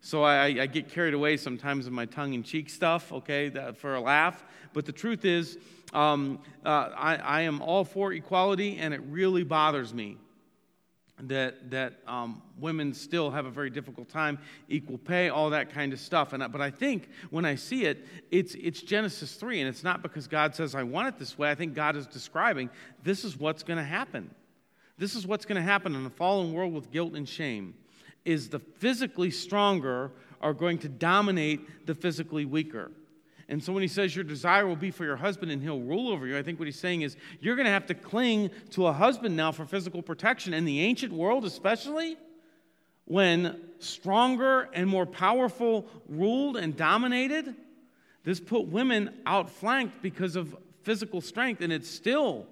So 0.00 0.22
I, 0.22 0.46
I, 0.46 0.66
get 0.66 0.88
carried 0.88 1.12
away 1.12 1.36
sometimes 1.36 1.88
in 1.88 1.92
my 1.92 2.06
tongue 2.06 2.32
in 2.32 2.44
cheek 2.44 2.70
stuff, 2.70 3.12
okay, 3.12 3.48
that, 3.50 3.76
for 3.76 3.96
a 3.96 4.00
laugh. 4.00 4.44
But 4.72 4.86
the 4.86 4.92
truth 4.92 5.24
is, 5.24 5.58
um, 5.92 6.38
uh, 6.64 6.90
I, 6.96 7.16
I 7.16 7.40
am 7.42 7.60
all 7.60 7.84
for 7.84 8.12
equality, 8.12 8.78
and 8.78 8.94
it 8.94 9.00
really 9.08 9.42
bothers 9.42 9.92
me 9.92 10.16
that 11.22 11.70
that 11.70 11.94
um, 12.06 12.42
women 12.58 12.94
still 12.94 13.30
have 13.30 13.46
a 13.46 13.50
very 13.50 13.70
difficult 13.70 14.08
time, 14.08 14.38
equal 14.68 14.98
pay, 14.98 15.28
all 15.28 15.50
that 15.50 15.70
kind 15.70 15.92
of 15.92 16.00
stuff. 16.00 16.32
And 16.32 16.50
but 16.52 16.60
I 16.60 16.70
think 16.70 17.08
when 17.30 17.44
I 17.44 17.54
see 17.54 17.84
it, 17.84 18.06
it's 18.30 18.54
it's 18.54 18.80
Genesis 18.80 19.34
three, 19.34 19.60
and 19.60 19.68
it's 19.68 19.84
not 19.84 20.02
because 20.02 20.26
God 20.26 20.54
says 20.54 20.74
I 20.74 20.82
want 20.82 21.08
it 21.08 21.18
this 21.18 21.36
way. 21.36 21.50
I 21.50 21.54
think 21.54 21.74
God 21.74 21.96
is 21.96 22.06
describing 22.06 22.70
this 23.02 23.24
is 23.24 23.36
what's 23.36 23.62
going 23.62 23.78
to 23.78 23.84
happen. 23.84 24.30
This 24.96 25.14
is 25.14 25.26
what's 25.26 25.44
going 25.44 25.56
to 25.56 25.62
happen 25.62 25.94
in 25.94 26.04
a 26.06 26.10
fallen 26.10 26.52
world 26.52 26.72
with 26.72 26.90
guilt 26.90 27.14
and 27.14 27.28
shame. 27.28 27.74
Is 28.24 28.48
the 28.48 28.58
physically 28.58 29.30
stronger 29.30 30.12
are 30.40 30.54
going 30.54 30.78
to 30.78 30.88
dominate 30.88 31.86
the 31.86 31.94
physically 31.94 32.44
weaker. 32.44 32.90
And 33.48 33.62
so 33.62 33.72
when 33.72 33.82
he 33.82 33.88
says 33.88 34.14
your 34.14 34.24
desire 34.24 34.66
will 34.66 34.76
be 34.76 34.90
for 34.90 35.04
your 35.04 35.16
husband 35.16 35.50
and 35.50 35.62
he'll 35.62 35.80
rule 35.80 36.10
over 36.10 36.26
you, 36.26 36.36
I 36.36 36.42
think 36.42 36.58
what 36.58 36.66
he's 36.66 36.78
saying 36.78 37.02
is 37.02 37.16
you're 37.40 37.56
going 37.56 37.66
to 37.66 37.72
have 37.72 37.86
to 37.86 37.94
cling 37.94 38.50
to 38.70 38.86
a 38.86 38.92
husband 38.92 39.36
now 39.36 39.52
for 39.52 39.64
physical 39.64 40.02
protection. 40.02 40.52
In 40.52 40.66
the 40.66 40.80
ancient 40.80 41.12
world, 41.12 41.46
especially, 41.46 42.18
when 43.06 43.58
stronger 43.78 44.68
and 44.74 44.88
more 44.88 45.06
powerful 45.06 45.88
ruled 46.08 46.58
and 46.58 46.76
dominated, 46.76 47.54
this 48.24 48.38
put 48.38 48.68
women 48.68 49.14
outflanked 49.24 50.02
because 50.02 50.36
of 50.36 50.54
physical 50.82 51.22
strength, 51.22 51.62
and 51.62 51.72
it's 51.72 51.88
still 51.88 52.46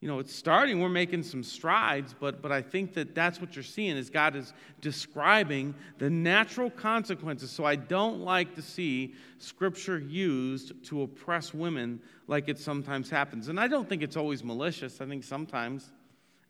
you 0.00 0.08
know, 0.08 0.18
it's 0.18 0.34
starting, 0.34 0.80
we're 0.80 0.90
making 0.90 1.22
some 1.22 1.42
strides, 1.42 2.14
but, 2.20 2.42
but 2.42 2.52
I 2.52 2.60
think 2.60 2.92
that 2.94 3.14
that's 3.14 3.40
what 3.40 3.56
you're 3.56 3.62
seeing 3.62 3.96
is 3.96 4.10
God 4.10 4.36
is 4.36 4.52
describing 4.82 5.74
the 5.98 6.10
natural 6.10 6.70
consequences. 6.70 7.50
So 7.50 7.64
I 7.64 7.76
don't 7.76 8.20
like 8.20 8.54
to 8.56 8.62
see 8.62 9.14
Scripture 9.38 9.98
used 9.98 10.84
to 10.84 11.02
oppress 11.02 11.54
women 11.54 12.00
like 12.26 12.48
it 12.48 12.58
sometimes 12.58 13.08
happens. 13.08 13.48
And 13.48 13.58
I 13.58 13.68
don't 13.68 13.88
think 13.88 14.02
it's 14.02 14.16
always 14.16 14.44
malicious. 14.44 15.00
I 15.00 15.06
think 15.06 15.24
sometimes 15.24 15.90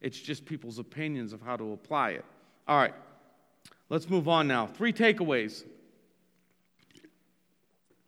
it's 0.01 0.19
just 0.19 0.45
people's 0.45 0.81
opinions 0.81 1.33
of 1.33 1.41
how 1.41 1.57
to 1.57 1.73
apply 1.73 2.11
it. 2.11 2.25
All 2.67 2.77
right, 2.77 2.95
let's 3.91 4.11
move 4.11 4.27
on 4.27 4.49
now. 4.49 4.67
Three 4.67 4.93
takeaways. 4.93 5.63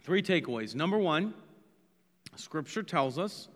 Three 0.03 0.23
takeaways. 0.23 0.75
Number 0.75 0.99
one, 0.99 1.33
Scripture 2.35 2.83
tells 2.83 3.19
us 3.19 3.49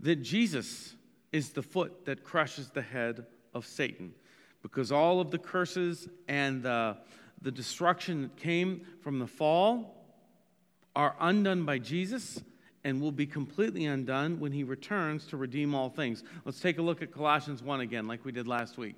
that 0.00 0.16
Jesus 0.16 0.96
is 1.34 1.50
the 1.50 1.62
foot 1.62 2.04
that 2.04 2.22
crushes 2.22 2.70
the 2.70 2.80
head 2.80 3.26
of 3.54 3.66
Satan. 3.66 4.14
Because 4.62 4.92
all 4.92 5.20
of 5.20 5.32
the 5.32 5.38
curses 5.38 6.08
and 6.28 6.62
the, 6.62 6.96
the 7.42 7.50
destruction 7.50 8.22
that 8.22 8.36
came 8.36 8.86
from 9.02 9.18
the 9.18 9.26
fall 9.26 10.06
are 10.94 11.16
undone 11.18 11.64
by 11.64 11.78
Jesus 11.78 12.40
and 12.84 13.00
will 13.00 13.10
be 13.10 13.26
completely 13.26 13.84
undone 13.84 14.38
when 14.38 14.52
he 14.52 14.62
returns 14.62 15.26
to 15.26 15.36
redeem 15.36 15.74
all 15.74 15.90
things. 15.90 16.22
Let's 16.44 16.60
take 16.60 16.78
a 16.78 16.82
look 16.82 17.02
at 17.02 17.10
Colossians 17.10 17.64
1 17.64 17.80
again, 17.80 18.06
like 18.06 18.24
we 18.24 18.30
did 18.30 18.46
last 18.46 18.78
week. 18.78 18.94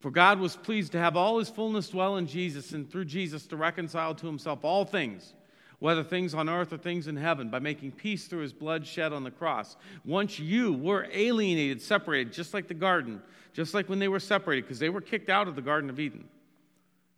For 0.00 0.10
God 0.10 0.40
was 0.40 0.56
pleased 0.56 0.90
to 0.92 0.98
have 0.98 1.16
all 1.16 1.38
his 1.38 1.48
fullness 1.48 1.90
dwell 1.90 2.16
in 2.16 2.26
Jesus, 2.26 2.72
and 2.72 2.90
through 2.90 3.04
Jesus 3.04 3.46
to 3.46 3.56
reconcile 3.56 4.16
to 4.16 4.26
himself 4.26 4.64
all 4.64 4.84
things 4.84 5.32
whether 5.80 6.04
things 6.04 6.34
on 6.34 6.48
earth 6.48 6.72
or 6.72 6.78
things 6.78 7.08
in 7.08 7.16
heaven, 7.16 7.48
by 7.48 7.58
making 7.58 7.90
peace 7.90 8.26
through 8.26 8.40
his 8.40 8.52
blood 8.52 8.86
shed 8.86 9.12
on 9.12 9.24
the 9.24 9.30
cross. 9.30 9.76
Once 10.04 10.38
you 10.38 10.74
were 10.74 11.08
alienated, 11.10 11.82
separated, 11.82 12.32
just 12.32 12.54
like 12.54 12.68
the 12.68 12.74
garden, 12.74 13.20
just 13.54 13.74
like 13.74 13.88
when 13.88 13.98
they 13.98 14.08
were 14.08 14.20
separated, 14.20 14.62
because 14.62 14.78
they 14.78 14.90
were 14.90 15.00
kicked 15.00 15.30
out 15.30 15.48
of 15.48 15.56
the 15.56 15.62
Garden 15.62 15.90
of 15.90 15.98
Eden. 15.98 16.28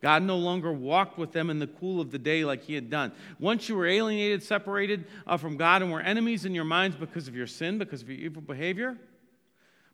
God 0.00 0.22
no 0.22 0.36
longer 0.36 0.72
walked 0.72 1.18
with 1.18 1.32
them 1.32 1.50
in 1.50 1.58
the 1.58 1.66
cool 1.66 2.00
of 2.00 2.10
the 2.10 2.18
day 2.18 2.44
like 2.44 2.62
he 2.62 2.74
had 2.74 2.88
done. 2.88 3.12
Once 3.38 3.68
you 3.68 3.76
were 3.76 3.86
alienated, 3.86 4.42
separated 4.42 5.04
uh, 5.26 5.36
from 5.36 5.56
God, 5.56 5.82
and 5.82 5.92
were 5.92 6.00
enemies 6.00 6.44
in 6.44 6.54
your 6.54 6.64
minds 6.64 6.96
because 6.96 7.28
of 7.28 7.36
your 7.36 7.46
sin, 7.46 7.78
because 7.78 8.02
of 8.02 8.08
your 8.08 8.18
evil 8.18 8.42
behavior. 8.42 8.96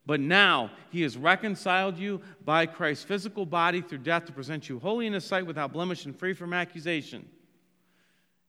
But 0.06 0.20
now 0.20 0.70
he 0.90 1.02
has 1.02 1.18
reconciled 1.18 1.98
you 1.98 2.22
by 2.44 2.64
Christ's 2.64 3.04
physical 3.04 3.44
body 3.44 3.82
through 3.82 3.98
death 3.98 4.24
to 4.26 4.32
present 4.32 4.68
you 4.68 4.78
holy 4.78 5.06
in 5.06 5.12
his 5.12 5.24
sight 5.24 5.46
without 5.46 5.72
blemish 5.74 6.06
and 6.06 6.18
free 6.18 6.32
from 6.32 6.54
accusation 6.54 7.28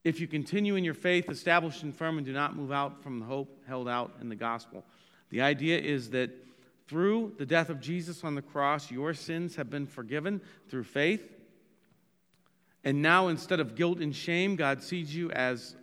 if 0.04 0.20
you 0.20 0.26
continue 0.26 0.76
in 0.76 0.84
your 0.84 0.94
faith, 0.94 1.28
established 1.28 1.82
and 1.82 1.94
firm, 1.94 2.16
and 2.16 2.26
do 2.26 2.32
not 2.32 2.56
move 2.56 2.72
out 2.72 3.02
from 3.02 3.20
the 3.20 3.26
hope 3.26 3.62
held 3.66 3.88
out 3.88 4.12
in 4.20 4.28
the 4.28 4.36
gospel. 4.36 4.84
The 5.30 5.42
idea 5.42 5.78
is 5.78 6.10
that 6.10 6.30
through 6.88 7.34
the 7.38 7.46
death 7.46 7.68
of 7.68 7.80
Jesus 7.80 8.24
on 8.24 8.34
the 8.34 8.42
cross, 8.42 8.90
your 8.90 9.14
sins 9.14 9.56
have 9.56 9.70
been 9.70 9.86
forgiven 9.86 10.40
through 10.68 10.84
faith. 10.84 11.36
And 12.82 13.02
now, 13.02 13.28
instead 13.28 13.60
of 13.60 13.74
guilt 13.74 14.00
and 14.00 14.16
shame, 14.16 14.56
God 14.56 14.82
sees 14.82 15.14
you 15.14 15.30
as, 15.32 15.76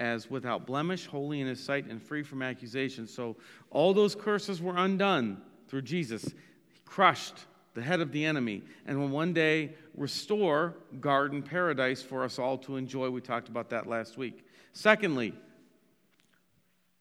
as 0.00 0.30
without 0.30 0.66
blemish, 0.66 1.06
holy 1.06 1.40
in 1.40 1.46
His 1.46 1.62
sight, 1.62 1.86
and 1.86 2.02
free 2.02 2.22
from 2.22 2.42
accusation. 2.42 3.06
So 3.06 3.36
all 3.70 3.92
those 3.92 4.14
curses 4.14 4.62
were 4.62 4.76
undone 4.76 5.42
through 5.68 5.82
Jesus. 5.82 6.24
He 6.24 6.80
crushed 6.86 7.44
the 7.74 7.82
head 7.82 8.00
of 8.00 8.10
the 8.10 8.24
enemy, 8.24 8.62
and 8.86 8.98
when 8.98 9.12
one 9.12 9.32
day 9.32 9.74
restore 9.98 10.76
garden 11.00 11.42
paradise 11.42 12.02
for 12.02 12.24
us 12.24 12.38
all 12.38 12.56
to 12.58 12.76
enjoy. 12.76 13.10
We 13.10 13.20
talked 13.20 13.48
about 13.48 13.70
that 13.70 13.86
last 13.86 14.16
week. 14.16 14.44
Secondly, 14.72 15.34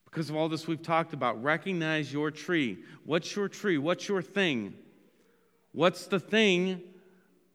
because 0.06 0.30
of 0.30 0.36
all 0.36 0.50
this 0.50 0.68
we've 0.68 0.82
talked 0.82 1.14
about, 1.14 1.42
recognize 1.44 2.12
your 2.12 2.32
tree. 2.32 2.80
What's 3.06 3.36
your 3.36 3.48
tree? 3.48 3.78
What's 3.78 4.08
your 4.08 4.22
thing? 4.22 4.74
What's 5.74 6.08
the 6.08 6.20
thing 6.20 6.82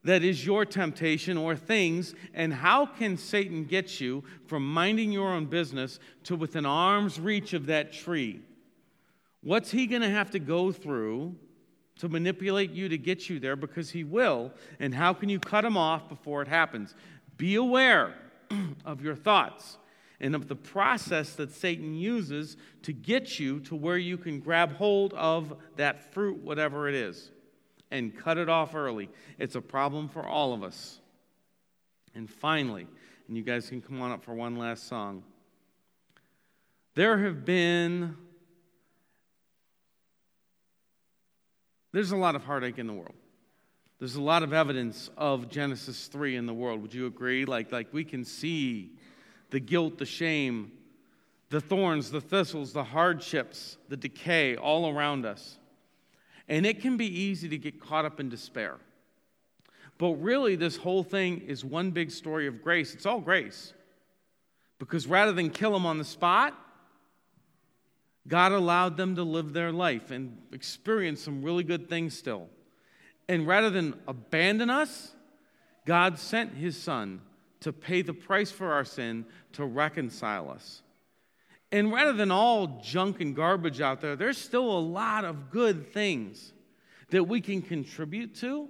that 0.04 0.22
is 0.22 0.44
your 0.46 0.64
temptation 0.64 1.36
or 1.36 1.56
things? 1.56 2.14
And 2.34 2.52
how 2.52 2.86
can 2.86 3.16
Satan 3.16 3.64
get 3.64 4.00
you 4.00 4.22
from 4.46 4.70
minding 4.70 5.10
your 5.10 5.30
own 5.30 5.46
business 5.46 5.98
to 6.24 6.36
within 6.36 6.66
arm's 6.66 7.18
reach 7.18 7.52
of 7.52 7.66
that 7.66 7.92
tree? 7.92 8.42
What's 9.42 9.70
he 9.70 9.86
going 9.86 10.02
to 10.02 10.10
have 10.10 10.30
to 10.32 10.38
go 10.38 10.70
through 10.70 11.34
to 11.98 12.08
manipulate 12.08 12.70
you 12.70 12.88
to 12.88 12.98
get 12.98 13.28
you 13.28 13.38
there 13.38 13.56
because 13.56 13.90
he 13.90 14.04
will. 14.04 14.52
And 14.80 14.94
how 14.94 15.12
can 15.12 15.28
you 15.28 15.38
cut 15.38 15.64
him 15.64 15.76
off 15.76 16.08
before 16.08 16.42
it 16.42 16.48
happens? 16.48 16.94
Be 17.36 17.54
aware 17.54 18.14
of 18.84 19.02
your 19.02 19.14
thoughts 19.14 19.78
and 20.20 20.34
of 20.34 20.48
the 20.48 20.56
process 20.56 21.34
that 21.34 21.52
Satan 21.52 21.94
uses 21.94 22.56
to 22.82 22.92
get 22.92 23.38
you 23.40 23.60
to 23.60 23.74
where 23.74 23.98
you 23.98 24.16
can 24.16 24.38
grab 24.38 24.72
hold 24.76 25.12
of 25.14 25.56
that 25.76 26.12
fruit, 26.12 26.38
whatever 26.38 26.88
it 26.88 26.94
is, 26.94 27.32
and 27.90 28.16
cut 28.16 28.38
it 28.38 28.48
off 28.48 28.74
early. 28.74 29.10
It's 29.38 29.56
a 29.56 29.60
problem 29.60 30.08
for 30.08 30.24
all 30.24 30.54
of 30.54 30.62
us. 30.62 31.00
And 32.14 32.30
finally, 32.30 32.86
and 33.26 33.36
you 33.36 33.42
guys 33.42 33.68
can 33.68 33.80
come 33.80 34.00
on 34.00 34.12
up 34.12 34.22
for 34.22 34.34
one 34.34 34.56
last 34.56 34.86
song. 34.86 35.24
There 36.94 37.18
have 37.18 37.44
been 37.44 38.16
There's 41.92 42.12
a 42.12 42.16
lot 42.16 42.34
of 42.34 42.44
heartache 42.44 42.78
in 42.78 42.86
the 42.86 42.92
world. 42.92 43.14
There's 43.98 44.16
a 44.16 44.22
lot 44.22 44.42
of 44.42 44.52
evidence 44.52 45.10
of 45.16 45.48
Genesis 45.48 46.08
3 46.08 46.36
in 46.36 46.46
the 46.46 46.54
world. 46.54 46.82
Would 46.82 46.92
you 46.92 47.06
agree? 47.06 47.44
Like, 47.44 47.70
like 47.70 47.92
we 47.92 48.04
can 48.04 48.24
see 48.24 48.92
the 49.50 49.60
guilt, 49.60 49.98
the 49.98 50.06
shame, 50.06 50.72
the 51.50 51.60
thorns, 51.60 52.10
the 52.10 52.20
thistles, 52.20 52.72
the 52.72 52.82
hardships, 52.82 53.76
the 53.88 53.96
decay 53.96 54.56
all 54.56 54.88
around 54.88 55.26
us. 55.26 55.58
And 56.48 56.66
it 56.66 56.80
can 56.80 56.96
be 56.96 57.06
easy 57.06 57.48
to 57.50 57.58
get 57.58 57.80
caught 57.80 58.04
up 58.04 58.18
in 58.18 58.28
despair. 58.28 58.78
But 59.98 60.14
really, 60.14 60.56
this 60.56 60.76
whole 60.76 61.04
thing 61.04 61.42
is 61.42 61.64
one 61.64 61.90
big 61.90 62.10
story 62.10 62.46
of 62.46 62.62
grace. 62.62 62.94
It's 62.94 63.06
all 63.06 63.20
grace. 63.20 63.72
Because 64.78 65.06
rather 65.06 65.32
than 65.32 65.50
kill 65.50 65.76
him 65.76 65.86
on 65.86 65.98
the 65.98 66.04
spot, 66.04 66.58
God 68.28 68.52
allowed 68.52 68.96
them 68.96 69.16
to 69.16 69.22
live 69.22 69.52
their 69.52 69.72
life 69.72 70.10
and 70.10 70.36
experience 70.52 71.20
some 71.22 71.42
really 71.42 71.64
good 71.64 71.88
things 71.88 72.16
still. 72.16 72.48
And 73.28 73.46
rather 73.46 73.70
than 73.70 73.94
abandon 74.06 74.70
us, 74.70 75.12
God 75.86 76.18
sent 76.18 76.54
his 76.54 76.76
son 76.76 77.20
to 77.60 77.72
pay 77.72 78.02
the 78.02 78.12
price 78.12 78.50
for 78.50 78.72
our 78.72 78.84
sin 78.84 79.24
to 79.52 79.64
reconcile 79.64 80.50
us. 80.50 80.82
And 81.70 81.92
rather 81.92 82.12
than 82.12 82.30
all 82.30 82.80
junk 82.82 83.20
and 83.20 83.34
garbage 83.34 83.80
out 83.80 84.00
there, 84.00 84.14
there's 84.14 84.38
still 84.38 84.70
a 84.70 84.78
lot 84.78 85.24
of 85.24 85.50
good 85.50 85.92
things 85.92 86.52
that 87.10 87.24
we 87.24 87.40
can 87.40 87.62
contribute 87.62 88.34
to 88.36 88.68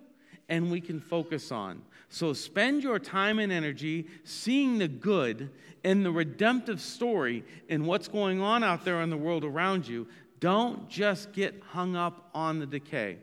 and 0.49 0.71
we 0.71 0.81
can 0.81 1.01
focus 1.01 1.51
on. 1.51 1.83
So 2.13 2.35
spend 2.35 2.83
your 2.83 2.99
time 2.99 3.39
and 3.39 3.51
energy 3.51 4.07
seeing 4.23 4.77
the 4.77 4.87
good 4.87 5.49
in 5.83 6.03
the 6.03 6.13
redemptive 6.13 6.79
story 6.79 7.43
in 7.71 7.87
what's 7.87 8.07
going 8.07 8.39
on 8.39 8.63
out 8.63 8.85
there 8.85 9.01
in 9.01 9.09
the 9.09 9.17
world 9.17 9.45
around 9.45 9.89
you. 9.89 10.07
Don't 10.39 10.91
just 10.91 11.33
get 11.33 11.63
hung 11.71 11.97
up 11.97 12.29
on 12.35 12.59
the 12.59 12.67
decay. 12.67 13.17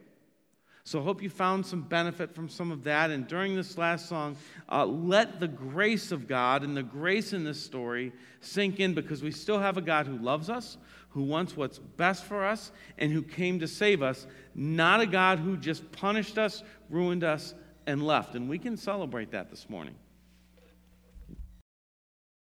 So 0.86 1.00
I 1.00 1.04
hope 1.04 1.22
you 1.22 1.30
found 1.30 1.68
some 1.68 1.84
benefit 1.84 2.34
from 2.34 2.50
some 2.50 2.72
of 2.72 2.84
that. 2.86 3.12
And 3.12 3.28
during 3.28 3.56
this 3.56 3.78
last 3.78 4.10
song, 4.10 4.36
uh, 4.72 4.88
let 4.88 5.40
the 5.40 5.48
grace 5.48 6.12
of 6.12 6.28
God 6.28 6.64
and 6.64 6.76
the 6.76 6.82
grace 6.82 7.32
in 7.32 7.44
this 7.44 7.64
story 7.64 8.12
sink 8.42 8.80
in 8.80 8.96
because 8.96 9.22
we 9.22 9.30
still 9.30 9.60
have 9.60 9.78
a 9.78 9.82
God 9.82 10.08
who 10.08 10.18
loves 10.18 10.50
us, 10.50 10.80
who 11.10 11.22
wants 11.22 11.56
what's 11.56 11.78
best 11.78 12.24
for 12.24 12.44
us, 12.44 12.72
and 12.98 13.12
who 13.12 13.22
came 13.22 13.60
to 13.60 13.68
save 13.68 14.02
us, 14.02 14.26
not 14.56 15.00
a 15.00 15.06
God 15.06 15.38
who 15.38 15.58
just 15.58 15.92
punished 15.92 16.40
us, 16.40 16.64
ruined 16.90 17.24
us, 17.24 17.54
and 17.90 18.06
left. 18.06 18.36
And 18.36 18.48
we 18.48 18.60
can 18.60 18.78
celebrate 18.78 19.32
that 19.32 19.50
this 19.50 19.70
morning. 19.70 19.96